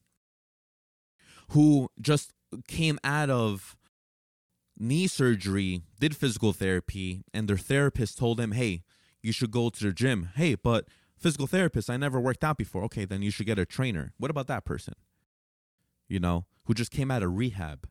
who 1.50 1.90
just 2.00 2.32
came 2.66 2.98
out 3.04 3.28
of 3.28 3.76
knee 4.78 5.06
surgery, 5.06 5.82
did 6.00 6.16
physical 6.16 6.52
therapy, 6.52 7.22
and 7.34 7.48
their 7.48 7.56
therapist 7.58 8.18
told 8.18 8.38
them, 8.38 8.52
hey, 8.52 8.84
you 9.22 9.32
should 9.32 9.50
go 9.50 9.68
to 9.68 9.84
the 9.84 9.92
gym. 9.92 10.30
Hey, 10.36 10.54
but 10.54 10.86
physical 11.18 11.46
therapist, 11.46 11.90
I 11.90 11.96
never 11.96 12.20
worked 12.20 12.44
out 12.44 12.56
before. 12.56 12.84
Okay, 12.84 13.04
then 13.04 13.20
you 13.20 13.30
should 13.30 13.46
get 13.46 13.58
a 13.58 13.66
trainer. 13.66 14.12
What 14.18 14.30
about 14.30 14.46
that 14.46 14.64
person? 14.64 14.94
You 16.08 16.20
know, 16.20 16.46
who 16.64 16.74
just 16.74 16.90
came 16.90 17.10
out 17.10 17.22
of 17.22 17.36
rehab 17.36 17.88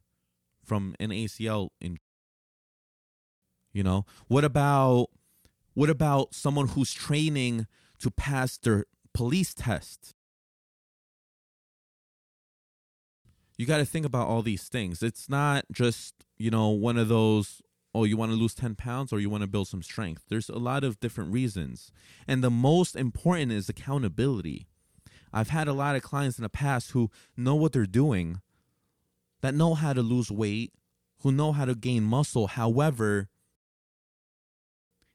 from 0.63 0.95
an 0.99 1.09
ACL 1.09 1.69
in 1.79 1.97
you 3.73 3.83
know, 3.83 4.05
what 4.27 4.45
about 4.45 5.09
what 5.73 5.89
about 5.89 6.33
someone 6.33 6.69
who's 6.69 6.93
training 6.93 7.67
to 7.99 8.09
pass 8.09 8.57
their 8.57 8.85
police 9.13 9.53
test? 9.53 10.13
You 13.57 13.65
got 13.65 13.77
to 13.77 13.85
think 13.85 14.05
about 14.05 14.27
all 14.27 14.41
these 14.41 14.63
things. 14.69 15.03
It's 15.03 15.29
not 15.29 15.65
just, 15.71 16.13
you 16.37 16.49
know, 16.49 16.69
one 16.69 16.97
of 16.97 17.09
those, 17.09 17.61
oh, 17.93 18.05
you 18.05 18.17
want 18.17 18.31
to 18.31 18.37
lose 18.37 18.53
10 18.53 18.75
pounds 18.75 19.13
or 19.13 19.19
you 19.19 19.29
want 19.29 19.41
to 19.41 19.47
build 19.47 19.67
some 19.67 19.83
strength. 19.83 20.23
There's 20.29 20.49
a 20.49 20.57
lot 20.57 20.83
of 20.83 20.99
different 20.99 21.33
reasons. 21.33 21.91
And 22.27 22.43
the 22.43 22.49
most 22.49 22.95
important 22.95 23.51
is 23.51 23.69
accountability. 23.69 24.67
I've 25.35 25.49
had 25.49 25.67
a 25.67 25.73
lot 25.73 25.97
of 25.97 26.01
clients 26.01 26.39
in 26.39 26.43
the 26.43 26.49
past 26.49 26.91
who 26.91 27.11
know 27.35 27.55
what 27.55 27.73
they're 27.73 27.85
doing, 27.85 28.39
that 29.41 29.53
know 29.53 29.73
how 29.73 29.91
to 29.91 30.01
lose 30.01 30.31
weight, 30.31 30.71
who 31.23 31.31
know 31.31 31.51
how 31.51 31.65
to 31.65 31.75
gain 31.75 32.03
muscle. 32.03 32.47
However, 32.47 33.27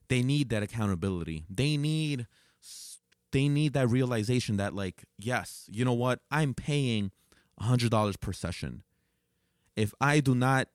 they 0.08 0.22
need 0.22 0.50
that 0.50 0.62
accountability. 0.62 1.46
They 1.48 1.78
need 1.78 2.26
they 3.32 3.48
need 3.48 3.72
that 3.72 3.88
realization 3.88 4.58
that 4.58 4.74
like, 4.74 5.04
yes, 5.18 5.66
you 5.70 5.86
know 5.86 5.94
what? 5.94 6.20
I'm 6.30 6.52
paying 6.52 7.12
$100 7.62 8.20
per 8.20 8.32
session. 8.32 8.82
If 9.74 9.94
I 10.02 10.20
do 10.20 10.34
not 10.34 10.68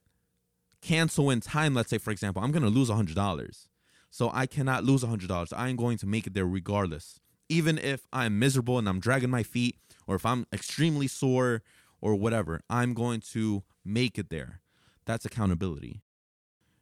cancel 0.82 1.30
in 1.30 1.42
time, 1.42 1.76
let's 1.76 1.92
say 1.92 2.00
for 2.00 2.10
example, 2.10 2.42
I'm 2.42 2.52
going 2.52 2.64
to 2.64 2.70
lose 2.70 2.90
$100. 2.90 3.68
So 4.10 4.32
I 4.34 4.48
cannot 4.48 4.86
lose 4.86 5.04
$100. 5.04 5.54
I'm 5.56 5.76
going 5.76 6.00
to 6.00 6.08
make 6.08 6.26
it 6.26 6.34
there 6.34 6.48
regardless. 6.48 7.20
Even 7.48 7.78
if 7.78 8.08
I'm 8.12 8.40
miserable 8.40 8.80
and 8.80 8.90
I'm 8.90 9.00
dragging 9.00 9.30
my 9.30 9.44
feet 9.44 9.78
or 10.08 10.16
if 10.16 10.26
I'm 10.26 10.48
extremely 10.52 11.08
sore 11.08 11.62
or 12.02 12.16
whatever, 12.16 12.62
I'm 12.70 12.94
going 12.94 13.22
to 13.34 13.64
make 13.84 14.18
it 14.18 14.30
there. 14.30 14.62
That's 15.06 15.26
accountability. 15.26 16.02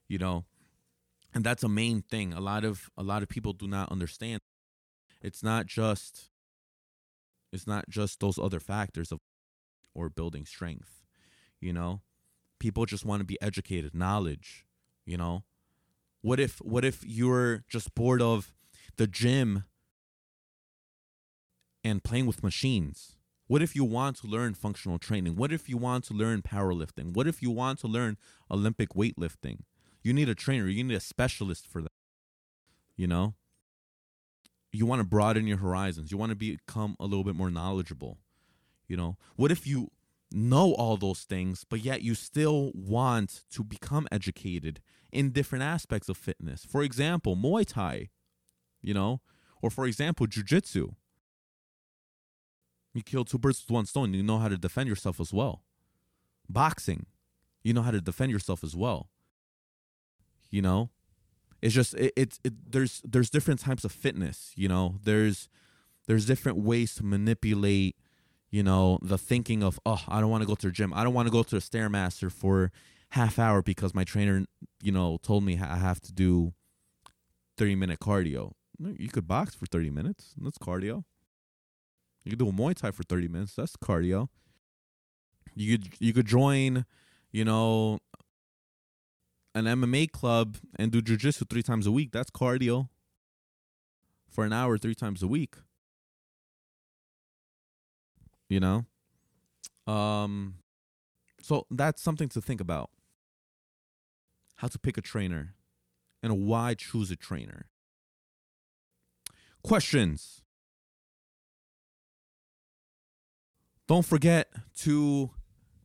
You 0.07 0.19
know, 0.19 0.45
and 1.33 1.43
that's 1.43 1.63
a 1.63 1.69
main 1.69 2.01
thing 2.01 2.33
a 2.33 2.39
lot 2.39 2.63
of 2.63 2.89
a 2.97 3.03
lot 3.03 3.23
of 3.23 3.29
people 3.29 3.53
do 3.53 3.67
not 3.67 3.91
understand 3.91 4.41
it's 5.21 5.43
not 5.43 5.65
just 5.65 6.29
it's 7.51 7.67
not 7.67 7.89
just 7.89 8.19
those 8.19 8.37
other 8.37 8.59
factors 8.59 9.11
of 9.11 9.19
or 9.93 10.09
building 10.09 10.45
strength 10.45 11.03
you 11.59 11.73
know 11.73 12.01
people 12.59 12.85
just 12.85 13.05
want 13.05 13.19
to 13.19 13.25
be 13.25 13.41
educated 13.41 13.93
knowledge 13.95 14.65
you 15.05 15.17
know 15.17 15.43
what 16.21 16.39
if 16.39 16.57
what 16.59 16.85
if 16.85 17.03
you're 17.05 17.63
just 17.67 17.93
bored 17.95 18.21
of 18.21 18.53
the 18.97 19.07
gym 19.07 19.63
and 21.83 22.03
playing 22.03 22.25
with 22.25 22.43
machines 22.43 23.15
what 23.47 23.61
if 23.61 23.75
you 23.75 23.83
want 23.83 24.17
to 24.17 24.27
learn 24.27 24.53
functional 24.53 24.99
training 24.99 25.35
what 25.35 25.51
if 25.51 25.67
you 25.67 25.77
want 25.77 26.03
to 26.03 26.13
learn 26.13 26.41
powerlifting 26.41 27.13
what 27.13 27.27
if 27.27 27.41
you 27.41 27.51
want 27.51 27.79
to 27.79 27.87
learn 27.87 28.17
olympic 28.49 28.89
weightlifting 28.89 29.59
you 30.03 30.13
need 30.13 30.29
a 30.29 30.35
trainer. 30.35 30.67
You 30.67 30.83
need 30.83 30.95
a 30.95 30.99
specialist 30.99 31.65
for 31.65 31.81
that. 31.81 31.91
You 32.97 33.07
know? 33.07 33.35
You 34.71 34.85
want 34.85 34.99
to 34.99 35.07
broaden 35.07 35.47
your 35.47 35.57
horizons. 35.57 36.11
You 36.11 36.17
want 36.17 36.31
to 36.31 36.35
become 36.35 36.95
a 36.99 37.05
little 37.05 37.23
bit 37.23 37.35
more 37.35 37.49
knowledgeable. 37.49 38.17
You 38.87 38.97
know? 38.97 39.17
What 39.35 39.51
if 39.51 39.65
you 39.65 39.89
know 40.31 40.73
all 40.73 40.97
those 40.97 41.21
things, 41.21 41.63
but 41.67 41.79
yet 41.79 42.01
you 42.01 42.15
still 42.15 42.71
want 42.73 43.43
to 43.51 43.63
become 43.63 44.07
educated 44.11 44.81
in 45.11 45.31
different 45.31 45.63
aspects 45.63 46.09
of 46.09 46.17
fitness? 46.17 46.65
For 46.65 46.83
example, 46.83 47.35
Muay 47.35 47.65
Thai, 47.65 48.09
you 48.81 48.93
know? 48.93 49.21
Or 49.61 49.69
for 49.69 49.85
example, 49.85 50.27
Jiu-Jitsu. 50.27 50.95
You 52.93 53.01
kill 53.01 53.25
two 53.25 53.37
birds 53.37 53.61
with 53.61 53.71
one 53.73 53.85
stone. 53.85 54.13
You 54.13 54.23
know 54.23 54.37
how 54.37 54.47
to 54.47 54.57
defend 54.57 54.87
yourself 54.87 55.19
as 55.19 55.33
well. 55.33 55.63
Boxing, 56.47 57.07
you 57.63 57.73
know 57.73 57.81
how 57.81 57.91
to 57.91 58.01
defend 58.01 58.31
yourself 58.31 58.63
as 58.63 58.75
well. 58.75 59.09
You 60.49 60.61
know? 60.61 60.89
It's 61.61 61.73
just 61.73 61.93
it, 61.95 62.13
it, 62.15 62.39
it 62.43 62.71
there's 62.71 63.01
there's 63.05 63.29
different 63.29 63.61
types 63.61 63.83
of 63.83 63.91
fitness 63.91 64.51
you 64.55 64.67
know? 64.67 64.95
There's 65.03 65.47
there's 66.07 66.25
different 66.25 66.59
ways 66.59 66.95
to 66.95 67.03
manipulate 67.03 67.95
you 68.51 68.61
know 68.61 68.99
the 69.01 69.17
thinking 69.17 69.63
of 69.63 69.79
oh 69.85 70.03
i 70.07 70.21
don't 70.21 70.29
want 70.29 70.43
to 70.43 70.47
go 70.47 70.55
to 70.55 70.67
the 70.67 70.71
gym. 70.71 70.93
I 70.93 71.03
don't 71.03 71.13
want 71.13 71.27
to 71.27 71.31
go 71.31 71.41
to 71.41 71.55
the 71.55 71.61
stairmaster 71.61 72.31
for 72.31 72.71
half 73.11 73.39
hour 73.39 73.61
because 73.61 73.95
my 73.95 74.03
trainer 74.03 74.45
you 74.81 74.91
know 74.91 75.17
told 75.23 75.43
me 75.43 75.57
i 75.59 75.77
have 75.77 76.01
to 76.01 76.13
do 76.13 76.53
30 77.57 77.75
minute 77.75 77.99
cardio. 77.99 78.51
You 78.79 79.09
could 79.09 79.27
box 79.27 79.55
for 79.55 79.65
30 79.67 79.89
minutes. 79.91 80.33
That's 80.37 80.57
cardio 80.57 81.05
you 82.23 82.31
could 82.31 82.39
do 82.39 82.49
a 82.49 82.51
muay 82.51 82.75
thai 82.75 82.91
for 82.91 83.03
30 83.03 83.27
minutes 83.27 83.55
that's 83.55 83.75
cardio 83.75 84.29
you 85.55 85.77
could 85.77 85.93
you 85.99 86.13
could 86.13 86.25
join 86.25 86.85
you 87.31 87.45
know 87.45 87.99
an 89.55 89.65
MMA 89.65 90.11
club 90.11 90.57
and 90.75 90.91
do 90.91 91.01
jujitsu 91.01 91.47
three 91.49 91.63
times 91.63 91.85
a 91.85 91.91
week. 91.91 92.11
That's 92.11 92.31
cardio 92.31 92.89
for 94.29 94.45
an 94.45 94.53
hour 94.53 94.77
three 94.77 94.95
times 94.95 95.21
a 95.21 95.27
week. 95.27 95.55
You 98.49 98.59
know? 98.59 98.85
Um 99.91 100.55
so 101.41 101.65
that's 101.69 102.01
something 102.01 102.29
to 102.29 102.41
think 102.41 102.61
about. 102.61 102.89
How 104.57 104.67
to 104.69 104.79
pick 104.79 104.97
a 104.97 105.01
trainer 105.01 105.55
and 106.21 106.45
why 106.45 106.73
choose 106.73 107.11
a 107.11 107.15
trainer. 107.15 107.65
Questions. 109.61 110.42
Don't 113.93 114.01
forget 114.01 114.51
to 114.77 115.29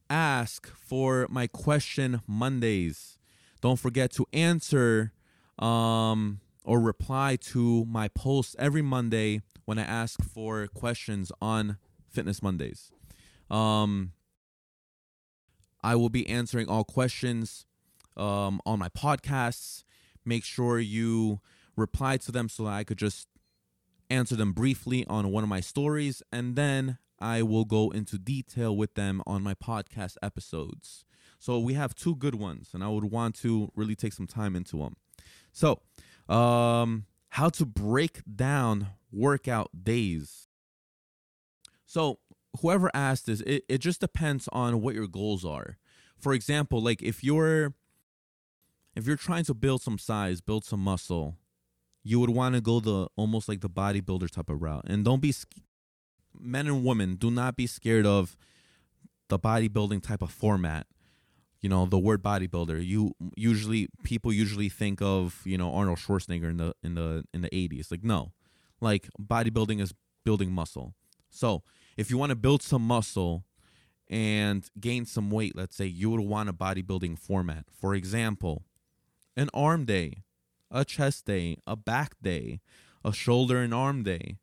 ask 0.08 0.66
for 0.66 1.26
my 1.28 1.46
question 1.46 2.22
Mondays 2.26 3.18
don't 3.60 3.78
forget 3.78 4.10
to 4.12 4.24
answer 4.32 5.12
um, 5.58 6.40
or 6.64 6.80
reply 6.80 7.36
to 7.52 7.84
my 7.84 8.08
posts 8.08 8.56
every 8.58 8.80
Monday 8.80 9.42
when 9.66 9.78
I 9.78 9.82
ask 9.82 10.22
for 10.22 10.68
questions 10.68 11.30
on 11.42 11.76
Fitness 12.08 12.42
Mondays. 12.42 12.90
Um, 13.50 14.12
I 15.82 15.94
will 15.94 16.08
be 16.08 16.26
answering 16.30 16.66
all 16.66 16.84
questions 16.84 17.66
um, 18.16 18.62
on 18.64 18.78
my 18.78 18.88
podcasts. 18.88 19.84
Make 20.24 20.44
sure 20.44 20.78
you 20.78 21.40
reply 21.76 22.16
to 22.16 22.32
them 22.32 22.48
so 22.48 22.64
that 22.64 22.72
I 22.72 22.84
could 22.84 22.96
just 22.96 23.28
answer 24.08 24.34
them 24.34 24.54
briefly 24.54 25.04
on 25.08 25.30
one 25.30 25.44
of 25.44 25.50
my 25.50 25.60
stories, 25.60 26.22
and 26.32 26.56
then 26.56 26.96
I 27.20 27.42
will 27.42 27.64
go 27.64 27.90
into 27.90 28.18
detail 28.18 28.76
with 28.76 28.94
them 28.94 29.22
on 29.26 29.42
my 29.42 29.54
podcast 29.54 30.16
episodes. 30.22 31.04
So 31.38 31.58
we 31.58 31.74
have 31.74 31.94
two 31.94 32.16
good 32.16 32.34
ones, 32.34 32.70
and 32.74 32.82
I 32.82 32.88
would 32.88 33.04
want 33.04 33.36
to 33.36 33.70
really 33.74 33.94
take 33.94 34.12
some 34.12 34.26
time 34.26 34.56
into 34.56 34.78
them. 34.78 34.96
So, 35.52 35.80
um, 36.28 37.06
how 37.30 37.48
to 37.50 37.64
break 37.64 38.22
down 38.34 38.88
workout 39.12 39.70
days. 39.84 40.48
So, 41.86 42.18
whoever 42.60 42.90
asked 42.92 43.26
this, 43.26 43.40
it, 43.42 43.64
it 43.68 43.78
just 43.78 44.00
depends 44.00 44.48
on 44.52 44.80
what 44.80 44.94
your 44.94 45.06
goals 45.06 45.44
are. 45.44 45.78
For 46.18 46.32
example, 46.34 46.82
like 46.82 47.02
if 47.02 47.22
you're 47.22 47.74
if 48.96 49.06
you're 49.06 49.16
trying 49.16 49.44
to 49.44 49.54
build 49.54 49.80
some 49.82 49.98
size, 49.98 50.40
build 50.40 50.64
some 50.64 50.80
muscle, 50.80 51.36
you 52.02 52.18
would 52.18 52.30
want 52.30 52.56
to 52.56 52.60
go 52.60 52.80
the 52.80 53.08
almost 53.16 53.48
like 53.48 53.60
the 53.60 53.70
bodybuilder 53.70 54.30
type 54.30 54.50
of 54.50 54.60
route. 54.60 54.84
And 54.88 55.04
don't 55.04 55.22
be 55.22 55.32
men 56.40 56.66
and 56.66 56.84
women, 56.84 57.16
do 57.16 57.30
not 57.30 57.56
be 57.56 57.66
scared 57.66 58.06
of 58.06 58.36
the 59.28 59.38
bodybuilding 59.38 60.02
type 60.02 60.22
of 60.22 60.30
format. 60.30 60.86
You 61.60 61.68
know, 61.68 61.86
the 61.86 61.98
word 61.98 62.22
bodybuilder. 62.22 62.84
You 62.86 63.14
usually 63.36 63.88
people 64.04 64.32
usually 64.32 64.68
think 64.68 65.02
of, 65.02 65.42
you 65.44 65.58
know, 65.58 65.74
Arnold 65.74 65.98
Schwarzenegger 65.98 66.50
in 66.50 66.56
the 66.58 66.74
in 66.82 66.94
the 66.94 67.24
in 67.34 67.40
the 67.40 67.50
80s. 67.50 67.90
Like 67.90 68.04
no. 68.04 68.32
Like 68.80 69.08
bodybuilding 69.20 69.80
is 69.80 69.92
building 70.24 70.52
muscle. 70.52 70.94
So, 71.30 71.62
if 71.96 72.10
you 72.10 72.18
want 72.18 72.30
to 72.30 72.36
build 72.36 72.62
some 72.62 72.82
muscle 72.82 73.44
and 74.08 74.68
gain 74.80 75.04
some 75.04 75.30
weight, 75.30 75.56
let's 75.56 75.76
say 75.76 75.86
you 75.86 76.10
would 76.10 76.20
want 76.20 76.48
a 76.48 76.52
bodybuilding 76.52 77.18
format. 77.18 77.64
For 77.70 77.94
example, 77.94 78.64
an 79.36 79.50
arm 79.52 79.84
day, 79.84 80.22
a 80.70 80.84
chest 80.84 81.26
day, 81.26 81.56
a 81.66 81.76
back 81.76 82.14
day, 82.22 82.60
a 83.04 83.12
shoulder 83.12 83.58
and 83.58 83.74
arm 83.74 84.02
day, 84.02 84.38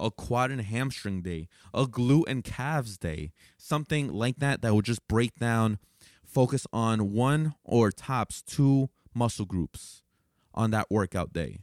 a 0.00 0.10
quad 0.10 0.50
and 0.50 0.62
hamstring 0.62 1.22
day, 1.22 1.48
a 1.74 1.84
glute 1.84 2.24
and 2.26 2.42
calves 2.42 2.98
day, 2.98 3.32
something 3.56 4.12
like 4.12 4.36
that 4.38 4.62
that 4.62 4.74
would 4.74 4.84
just 4.84 5.06
break 5.06 5.36
down, 5.36 5.78
focus 6.24 6.66
on 6.72 7.12
one 7.12 7.54
or 7.64 7.90
tops 7.90 8.42
two 8.42 8.88
muscle 9.14 9.44
groups 9.44 10.02
on 10.54 10.70
that 10.70 10.90
workout 10.90 11.32
day. 11.32 11.60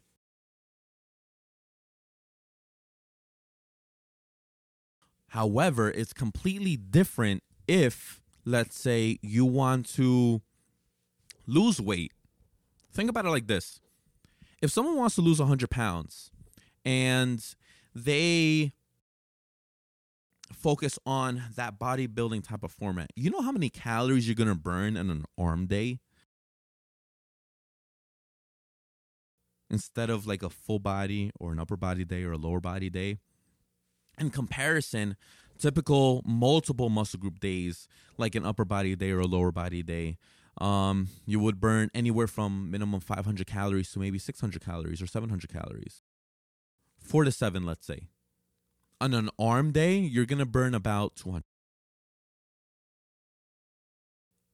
However, 5.30 5.92
it's 5.92 6.14
completely 6.14 6.78
different 6.78 7.44
if, 7.68 8.22
let's 8.46 8.80
say, 8.80 9.20
you 9.22 9.46
want 9.46 9.88
to 9.96 10.42
lose 11.46 11.82
weight. 11.82 12.14
Think 12.92 13.10
about 13.10 13.26
it 13.26 13.30
like 13.30 13.48
this 13.48 13.80
if 14.62 14.72
someone 14.72 14.96
wants 14.96 15.16
to 15.16 15.22
lose 15.22 15.40
100 15.40 15.70
pounds 15.70 16.32
and 16.84 17.44
they 18.04 18.74
focus 20.54 20.98
on 21.06 21.44
that 21.56 21.80
bodybuilding 21.80 22.48
type 22.48 22.64
of 22.64 22.72
format, 22.72 23.10
you 23.16 23.30
know 23.30 23.42
how 23.42 23.52
many 23.52 23.70
calories 23.70 24.28
you're 24.28 24.36
going 24.36 24.50
to 24.50 24.56
burn 24.56 24.96
in 24.96 25.10
an 25.10 25.26
arm 25.38 25.68
day? 25.68 26.00
Instead 29.70 30.10
of 30.10 30.26
like 30.26 30.44
a 30.44 30.50
full 30.50 30.80
body 30.80 31.32
or 31.40 31.52
an 31.52 31.60
upper 31.60 31.76
body 31.76 32.06
day 32.06 32.24
or 32.24 32.34
a 32.34 32.38
lower 32.38 32.62
body 32.62 32.90
day. 32.90 33.18
In 34.18 34.30
comparison, 34.30 35.18
typical 35.60 36.24
multiple 36.26 36.90
muscle 36.90 37.20
group 37.20 37.40
days, 37.40 37.88
like 38.18 38.34
an 38.34 38.46
upper 38.46 38.66
body 38.66 38.96
day 38.96 39.12
or 39.12 39.20
a 39.20 39.28
lower 39.28 39.52
body 39.52 39.84
day, 39.84 40.18
um, 40.60 41.10
you 41.26 41.40
would 41.40 41.60
burn 41.60 41.92
anywhere 41.94 42.28
from 42.28 42.72
minimum 42.72 43.00
500 43.00 43.46
calories 43.46 43.92
to 43.92 44.00
maybe 44.00 44.18
600 44.18 44.64
calories 44.64 45.02
or 45.02 45.08
700 45.08 45.52
calories. 45.52 46.02
Four 47.08 47.24
to 47.24 47.32
seven, 47.32 47.66
let's 47.66 47.88
say. 47.88 48.10
On 49.00 49.14
an 49.14 49.30
arm 49.40 49.72
day, 49.72 49.98
you're 49.98 50.26
going 50.26 50.40
to 50.40 50.46
burn 50.46 50.74
about 50.74 51.16
200. 51.16 51.44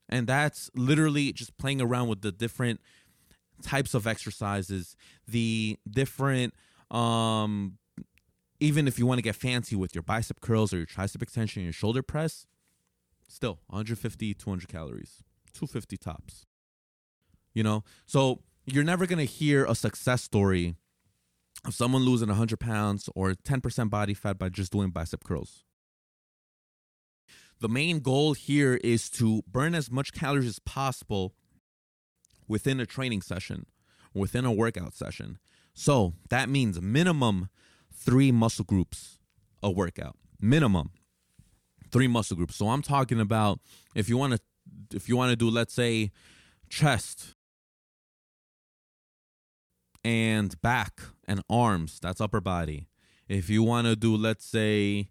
And 0.09 0.27
that's 0.27 0.69
literally 0.75 1.33
just 1.33 1.57
playing 1.57 1.81
around 1.81 2.09
with 2.09 2.21
the 2.21 2.31
different 2.31 2.79
types 3.63 3.93
of 3.93 4.05
exercises, 4.05 4.95
the 5.27 5.79
different, 5.89 6.53
um, 6.91 7.77
even 8.59 8.87
if 8.87 8.99
you 8.99 9.07
want 9.07 9.17
to 9.17 9.23
get 9.23 9.35
fancy 9.35 9.75
with 9.75 9.95
your 9.95 10.03
bicep 10.03 10.39
curls 10.39 10.73
or 10.73 10.77
your 10.77 10.85
tricep 10.85 11.21
extension, 11.23 11.63
your 11.63 11.73
shoulder 11.73 12.03
press, 12.03 12.45
still 13.27 13.59
150, 13.67 14.33
200 14.35 14.67
calories. 14.67 15.23
250 15.53 15.97
tops. 15.97 16.45
You 17.53 17.63
know, 17.63 17.83
so 18.05 18.41
you're 18.65 18.83
never 18.83 19.05
gonna 19.05 19.23
hear 19.23 19.65
a 19.65 19.75
success 19.75 20.23
story 20.23 20.75
of 21.65 21.73
someone 21.73 22.03
losing 22.03 22.27
100 22.29 22.59
pounds 22.59 23.09
or 23.15 23.33
10% 23.33 23.89
body 23.89 24.13
fat 24.13 24.37
by 24.37 24.49
just 24.49 24.71
doing 24.71 24.89
bicep 24.89 25.23
curls. 25.23 25.63
The 27.59 27.69
main 27.69 27.99
goal 27.99 28.33
here 28.33 28.79
is 28.83 29.09
to 29.11 29.41
burn 29.47 29.73
as 29.73 29.89
much 29.89 30.11
calories 30.11 30.47
as 30.47 30.59
possible 30.59 31.33
within 32.47 32.79
a 32.79 32.85
training 32.85 33.21
session, 33.21 33.65
within 34.13 34.43
a 34.43 34.51
workout 34.51 34.93
session. 34.93 35.37
So 35.73 36.13
that 36.29 36.49
means 36.49 36.81
minimum 36.81 37.49
three 37.93 38.31
muscle 38.31 38.65
groups 38.65 39.19
a 39.61 39.71
workout. 39.71 40.17
Minimum 40.41 40.91
three 41.89 42.07
muscle 42.07 42.35
groups. 42.35 42.55
So 42.55 42.69
I'm 42.69 42.81
talking 42.81 43.19
about 43.19 43.59
if 43.95 44.09
you 44.09 44.17
want 44.17 44.33
to 44.33 44.39
if 44.93 45.07
you 45.07 45.15
want 45.15 45.29
to 45.29 45.35
do 45.35 45.49
let's 45.49 45.73
say 45.73 46.11
chest 46.69 47.35
and 50.03 50.59
back 50.61 51.01
and 51.27 51.41
arms 51.49 51.99
that's 52.01 52.21
upper 52.21 52.41
body. 52.41 52.87
If 53.27 53.49
you 53.49 53.63
want 53.63 53.87
to 53.87 53.95
do 53.95 54.15
let's 54.15 54.45
say 54.45 55.09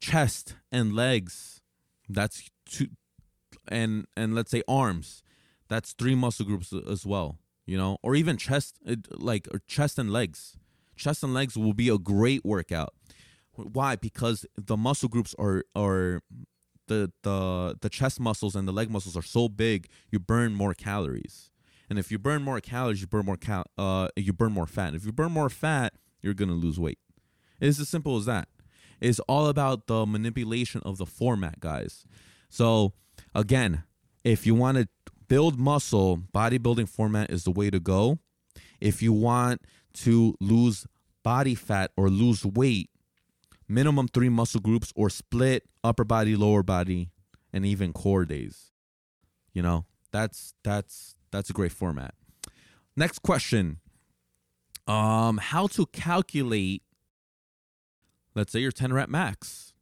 chest 0.00 0.56
and 0.70 0.94
legs 0.94 1.60
that's 2.08 2.50
two 2.66 2.88
and 3.68 4.06
and 4.16 4.34
let's 4.34 4.50
say 4.50 4.62
arms 4.66 5.22
that's 5.68 5.92
three 5.92 6.14
muscle 6.14 6.44
groups 6.44 6.72
as 6.72 7.06
well 7.06 7.38
you 7.66 7.76
know? 7.76 7.98
Or 8.02 8.14
even 8.14 8.36
chest 8.36 8.78
like 9.10 9.48
or 9.52 9.60
chest 9.66 9.98
and 9.98 10.12
legs. 10.12 10.56
Chest 10.96 11.22
and 11.22 11.34
legs 11.34 11.56
will 11.56 11.72
be 11.72 11.88
a 11.88 11.98
great 11.98 12.44
workout. 12.44 12.94
Why? 13.54 13.96
Because 13.96 14.46
the 14.56 14.76
muscle 14.76 15.08
groups 15.08 15.34
are 15.38 15.64
are 15.74 16.22
the 16.88 17.12
the 17.22 17.76
the 17.80 17.88
chest 17.88 18.20
muscles 18.20 18.54
and 18.54 18.66
the 18.66 18.72
leg 18.72 18.90
muscles 18.90 19.16
are 19.16 19.22
so 19.22 19.48
big, 19.48 19.88
you 20.10 20.18
burn 20.18 20.54
more 20.54 20.74
calories. 20.74 21.50
And 21.90 21.98
if 21.98 22.10
you 22.10 22.18
burn 22.18 22.42
more 22.42 22.60
calories, 22.60 23.00
you 23.00 23.06
burn 23.06 23.26
more 23.26 23.36
cal- 23.36 23.66
uh 23.76 24.08
you 24.16 24.32
burn 24.32 24.52
more 24.52 24.66
fat. 24.66 24.94
If 24.94 25.04
you 25.04 25.12
burn 25.12 25.32
more 25.32 25.50
fat, 25.50 25.94
you're 26.20 26.34
gonna 26.34 26.54
lose 26.54 26.78
weight. 26.78 26.98
It's 27.60 27.78
as 27.78 27.88
simple 27.88 28.16
as 28.16 28.26
that. 28.26 28.48
It's 29.00 29.20
all 29.20 29.48
about 29.48 29.88
the 29.88 30.06
manipulation 30.06 30.80
of 30.84 30.96
the 30.96 31.06
format, 31.06 31.60
guys. 31.60 32.04
So 32.48 32.92
again, 33.34 33.82
if 34.24 34.46
you 34.46 34.54
want 34.54 34.78
to 34.78 34.88
build 35.28 35.58
muscle, 35.58 36.18
bodybuilding 36.32 36.88
format 36.88 37.30
is 37.30 37.44
the 37.44 37.50
way 37.50 37.70
to 37.70 37.80
go. 37.80 38.18
If 38.80 39.02
you 39.02 39.12
want 39.12 39.62
to 39.94 40.36
lose 40.40 40.86
body 41.22 41.54
fat 41.54 41.90
or 41.96 42.08
lose 42.08 42.44
weight, 42.44 42.90
minimum 43.68 44.08
three 44.08 44.28
muscle 44.28 44.60
groups 44.60 44.92
or 44.94 45.10
split 45.10 45.64
upper 45.82 46.04
body, 46.04 46.36
lower 46.36 46.62
body, 46.62 47.10
and 47.52 47.64
even 47.66 47.92
core 47.92 48.24
days. 48.24 48.72
You 49.52 49.62
know, 49.62 49.84
that's 50.12 50.54
that's 50.62 51.16
that's 51.32 51.50
a 51.50 51.52
great 51.52 51.72
format. 51.72 52.14
Next 52.96 53.22
question. 53.22 53.78
Um, 54.86 55.38
how 55.38 55.66
to 55.68 55.86
calculate, 55.86 56.82
let's 58.34 58.52
say 58.52 58.60
your 58.60 58.72
10 58.72 58.92
rep 58.92 59.08
max. 59.08 59.72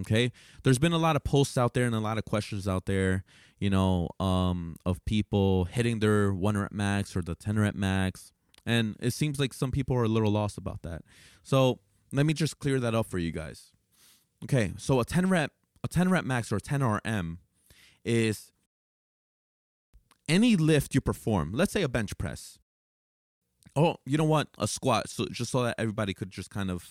Okay. 0.00 0.32
There's 0.62 0.78
been 0.78 0.92
a 0.92 0.98
lot 0.98 1.16
of 1.16 1.24
posts 1.24 1.58
out 1.58 1.74
there 1.74 1.84
and 1.84 1.94
a 1.94 2.00
lot 2.00 2.16
of 2.16 2.24
questions 2.24 2.66
out 2.66 2.86
there, 2.86 3.24
you 3.58 3.68
know, 3.68 4.08
um, 4.20 4.76
of 4.86 5.04
people 5.04 5.64
hitting 5.64 5.98
their 5.98 6.32
one 6.32 6.56
rep 6.56 6.72
max 6.72 7.14
or 7.14 7.20
the 7.20 7.34
10 7.34 7.58
rep 7.58 7.74
max. 7.74 8.32
And 8.64 8.96
it 9.00 9.12
seems 9.12 9.38
like 9.38 9.52
some 9.52 9.70
people 9.70 9.96
are 9.96 10.04
a 10.04 10.08
little 10.08 10.30
lost 10.30 10.56
about 10.56 10.82
that. 10.82 11.02
So 11.42 11.80
let 12.12 12.26
me 12.26 12.32
just 12.32 12.58
clear 12.58 12.78
that 12.80 12.94
up 12.94 13.06
for 13.06 13.18
you 13.18 13.32
guys. 13.32 13.72
Okay, 14.44 14.72
so 14.76 15.00
a 15.00 15.04
10 15.04 15.28
rep, 15.28 15.52
a 15.82 15.88
10 15.88 16.10
rep 16.10 16.24
max 16.24 16.52
or 16.52 16.60
10 16.60 16.82
RM 16.82 17.38
is 18.04 18.51
any 20.28 20.56
lift 20.56 20.94
you 20.94 21.00
perform. 21.00 21.52
Let's 21.52 21.72
say 21.72 21.82
a 21.82 21.88
bench 21.88 22.16
press. 22.18 22.58
Oh, 23.74 23.96
you 24.04 24.18
know 24.18 24.24
what? 24.24 24.48
A 24.58 24.68
squat. 24.68 25.08
So 25.08 25.26
just 25.26 25.50
so 25.50 25.62
that 25.62 25.76
everybody 25.78 26.14
could 26.14 26.30
just 26.30 26.50
kind 26.50 26.70
of, 26.70 26.90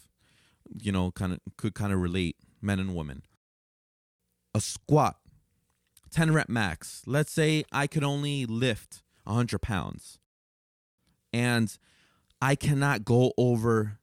you 0.81 0.91
know, 0.91 1.11
kind 1.11 1.33
of 1.33 1.39
could 1.57 1.75
kind 1.75 1.93
of 1.93 1.99
relate, 1.99 2.37
men 2.61 2.79
and 2.79 2.95
women. 2.95 3.23
A 4.53 4.61
squat, 4.61 5.17
10 6.11 6.33
rep 6.33 6.49
max. 6.49 7.03
Let's 7.05 7.31
say 7.31 7.63
I 7.71 7.87
could 7.87 8.03
only 8.03 8.45
lift 8.45 9.03
100 9.23 9.59
pounds. 9.59 10.19
And 11.31 11.77
I 12.41 12.55
cannot 12.55 13.05
go 13.05 13.31
over 13.37 13.99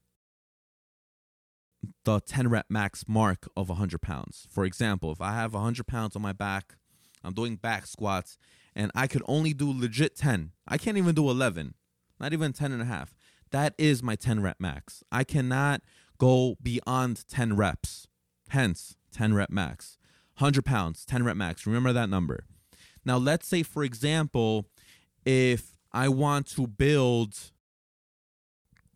the 2.04 2.20
10 2.20 2.48
rep 2.48 2.66
max 2.70 3.04
mark 3.06 3.48
of 3.56 3.68
100 3.68 4.00
pounds. 4.00 4.46
For 4.50 4.64
example, 4.64 5.12
if 5.12 5.20
I 5.20 5.34
have 5.34 5.54
100 5.54 5.86
pounds 5.86 6.16
on 6.16 6.22
my 6.22 6.32
back, 6.32 6.76
I'm 7.22 7.34
doing 7.34 7.56
back 7.56 7.86
squats, 7.86 8.38
and 8.78 8.92
I 8.94 9.08
could 9.08 9.24
only 9.26 9.52
do 9.52 9.70
legit 9.70 10.16
10. 10.16 10.52
I 10.68 10.78
can't 10.78 10.96
even 10.96 11.14
do 11.14 11.28
11, 11.28 11.74
not 12.20 12.32
even 12.32 12.52
10 12.52 12.70
and 12.70 12.80
a 12.80 12.84
half. 12.84 13.12
That 13.50 13.74
is 13.76 14.04
my 14.04 14.14
10 14.14 14.40
rep 14.40 14.60
max. 14.60 15.02
I 15.10 15.24
cannot 15.24 15.82
go 16.16 16.56
beyond 16.62 17.26
10 17.28 17.56
reps. 17.56 18.06
Hence, 18.50 18.96
10 19.12 19.34
rep 19.34 19.50
max. 19.50 19.98
100 20.38 20.64
pounds, 20.64 21.04
10 21.04 21.24
rep 21.24 21.36
max. 21.36 21.66
Remember 21.66 21.92
that 21.92 22.08
number. 22.08 22.44
Now, 23.04 23.16
let's 23.16 23.48
say, 23.48 23.64
for 23.64 23.82
example, 23.82 24.68
if 25.26 25.74
I 25.92 26.08
want 26.08 26.46
to 26.54 26.68
build, 26.68 27.34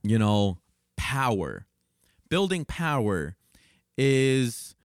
you 0.04 0.18
know, 0.18 0.58
power, 0.96 1.66
building 2.28 2.64
power 2.64 3.36
is 3.98 4.76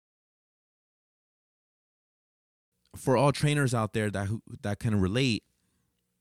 for 2.97 3.17
all 3.17 3.33
trainers 3.33 3.75
out 3.75 3.93
there 3.93 4.11
that 4.11 4.27
who, 4.27 4.43
that 4.63 4.79
can 4.79 5.01
relate 5.01 5.43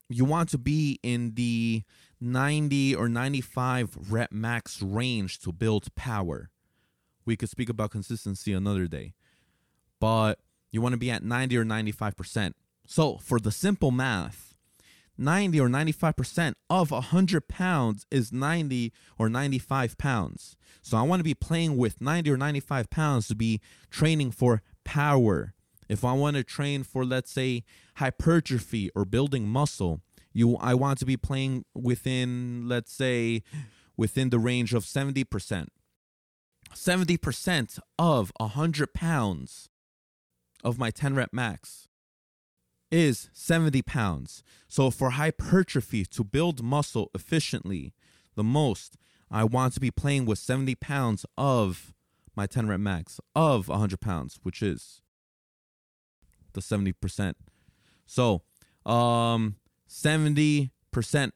you 0.07 0.23
want 0.23 0.49
to 0.49 0.57
be 0.57 0.99
in 1.01 1.33
the 1.33 1.83
90 2.21 2.95
or 2.95 3.09
95 3.09 4.11
rep 4.11 4.31
max 4.31 4.81
range 4.81 5.39
to 5.39 5.51
build 5.51 5.93
power 5.95 6.49
we 7.25 7.35
could 7.35 7.49
speak 7.49 7.69
about 7.69 7.91
consistency 7.91 8.53
another 8.53 8.87
day 8.87 9.13
but 9.99 10.39
you 10.71 10.81
want 10.81 10.93
to 10.93 10.97
be 10.97 11.09
at 11.09 11.23
90 11.23 11.57
or 11.57 11.65
95% 11.65 12.53
so 12.85 13.17
for 13.17 13.39
the 13.39 13.51
simple 13.51 13.91
math 13.91 14.45
90 15.17 15.59
or 15.59 15.69
95% 15.69 16.53
of 16.69 16.91
100 16.91 17.47
pounds 17.47 18.05
is 18.11 18.31
90 18.31 18.91
or 19.17 19.29
95 19.29 19.97
pounds. 19.97 20.55
So 20.81 20.97
I 20.97 21.03
want 21.03 21.19
to 21.19 21.23
be 21.23 21.33
playing 21.33 21.77
with 21.77 22.01
90 22.01 22.31
or 22.31 22.37
95 22.37 22.89
pounds 22.89 23.27
to 23.29 23.35
be 23.35 23.61
training 23.89 24.31
for 24.31 24.61
power. 24.83 25.54
If 25.87 26.03
I 26.03 26.13
want 26.13 26.35
to 26.35 26.43
train 26.43 26.83
for, 26.83 27.05
let's 27.05 27.31
say, 27.31 27.63
hypertrophy 27.97 28.89
or 28.95 29.05
building 29.05 29.47
muscle, 29.47 30.01
you 30.33 30.57
I 30.57 30.73
want 30.73 30.99
to 30.99 31.05
be 31.05 31.17
playing 31.17 31.65
within, 31.73 32.67
let's 32.67 32.91
say, 32.91 33.43
within 33.95 34.29
the 34.29 34.39
range 34.39 34.73
of 34.73 34.83
70%. 34.83 35.67
70% 36.73 37.79
of 37.97 38.31
100 38.37 38.93
pounds 38.93 39.69
of 40.63 40.77
my 40.77 40.91
10 40.91 41.15
rep 41.15 41.31
max 41.31 41.87
is 42.91 43.29
70 43.33 43.81
pounds. 43.83 44.43
So 44.67 44.89
for 44.89 45.11
hypertrophy 45.11 46.05
to 46.05 46.23
build 46.23 46.63
muscle 46.63 47.11
efficiently, 47.13 47.93
the 48.35 48.43
most, 48.43 48.97
I 49.31 49.43
want 49.43 49.73
to 49.73 49.79
be 49.79 49.91
playing 49.91 50.25
with 50.25 50.39
70 50.39 50.75
pounds 50.75 51.25
of 51.37 51.93
my 52.35 52.45
10 52.47 52.67
rep 52.67 52.79
max 52.79 53.19
of 53.35 53.69
100 53.69 54.01
pounds, 54.01 54.39
which 54.43 54.61
is 54.61 55.01
the 56.55 56.61
70%. 56.61 57.35
So, 58.07 58.41
um, 58.85 59.57
70% 59.87 60.69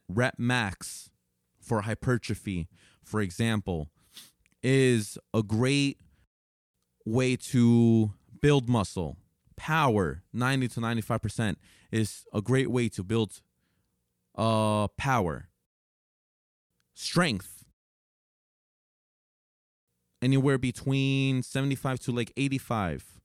rep 0.08 0.34
max 0.38 1.10
for 1.60 1.82
hypertrophy, 1.82 2.68
for 3.04 3.20
example, 3.20 3.88
is 4.62 5.16
a 5.32 5.42
great 5.42 6.00
way 7.06 7.36
to 7.36 8.12
build 8.40 8.68
muscle. 8.68 9.16
Power 9.56 10.22
90 10.32 10.68
to 10.68 10.80
95% 10.80 11.56
is 11.92 12.24
a 12.32 12.40
great 12.40 12.70
way 12.70 12.88
to 12.88 13.02
build 13.02 13.40
uh 14.36 14.88
power. 14.96 15.48
Strength. 16.94 17.64
Anywhere 20.22 20.58
between 20.58 21.42
75 21.42 21.98
to 22.00 22.12
like 22.12 22.32
85 22.36 23.19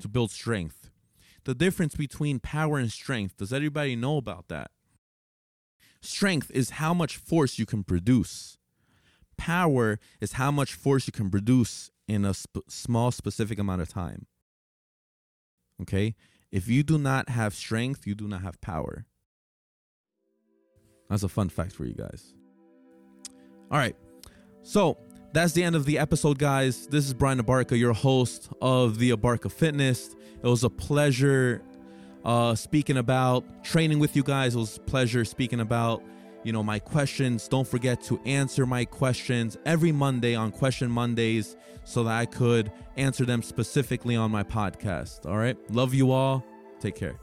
to 0.00 0.08
build 0.08 0.30
strength 0.30 0.90
the 1.44 1.54
difference 1.54 1.94
between 1.94 2.38
power 2.38 2.78
and 2.78 2.92
strength 2.92 3.36
does 3.36 3.52
everybody 3.52 3.96
know 3.96 4.16
about 4.16 4.48
that 4.48 4.70
strength 6.00 6.50
is 6.52 6.70
how 6.70 6.94
much 6.94 7.16
force 7.16 7.58
you 7.58 7.66
can 7.66 7.82
produce 7.82 8.58
power 9.36 9.98
is 10.20 10.32
how 10.32 10.50
much 10.50 10.74
force 10.74 11.06
you 11.06 11.12
can 11.12 11.30
produce 11.30 11.90
in 12.06 12.24
a 12.24 12.34
sp- 12.34 12.66
small 12.68 13.10
specific 13.10 13.58
amount 13.58 13.80
of 13.80 13.88
time 13.88 14.26
Okay? 15.80 16.14
If 16.50 16.68
you 16.68 16.82
do 16.82 16.98
not 16.98 17.28
have 17.28 17.54
strength, 17.54 18.06
you 18.06 18.14
do 18.14 18.28
not 18.28 18.42
have 18.42 18.60
power. 18.60 19.06
That's 21.08 21.22
a 21.22 21.28
fun 21.28 21.48
fact 21.48 21.72
for 21.72 21.84
you 21.84 21.94
guys. 21.94 22.34
All 23.70 23.78
right. 23.78 23.96
So 24.62 24.98
that's 25.32 25.52
the 25.52 25.62
end 25.62 25.76
of 25.76 25.84
the 25.84 25.98
episode, 25.98 26.38
guys. 26.38 26.86
This 26.86 27.06
is 27.06 27.14
Brian 27.14 27.40
Abarca, 27.40 27.78
your 27.78 27.92
host 27.92 28.48
of 28.60 28.98
the 28.98 29.10
Abarca 29.10 29.50
Fitness. 29.50 30.16
It 30.42 30.46
was 30.46 30.64
a 30.64 30.70
pleasure 30.70 31.62
uh, 32.24 32.54
speaking 32.54 32.96
about 32.96 33.64
training 33.64 33.98
with 33.98 34.16
you 34.16 34.22
guys. 34.22 34.54
It 34.54 34.58
was 34.58 34.76
a 34.76 34.80
pleasure 34.80 35.24
speaking 35.24 35.60
about 35.60 36.02
you 36.42 36.52
know 36.52 36.62
my 36.62 36.78
questions 36.78 37.48
don't 37.48 37.68
forget 37.68 38.02
to 38.02 38.18
answer 38.24 38.64
my 38.64 38.82
questions 38.82 39.58
every 39.66 39.92
monday 39.92 40.34
on 40.34 40.50
question 40.50 40.90
mondays 40.90 41.54
so 41.84 42.02
that 42.02 42.16
i 42.16 42.24
could 42.24 42.72
answer 42.96 43.26
them 43.26 43.42
specifically 43.42 44.16
on 44.16 44.30
my 44.30 44.42
podcast 44.42 45.26
all 45.26 45.36
right 45.36 45.58
love 45.70 45.92
you 45.92 46.10
all 46.10 46.42
take 46.80 46.94
care 46.94 47.20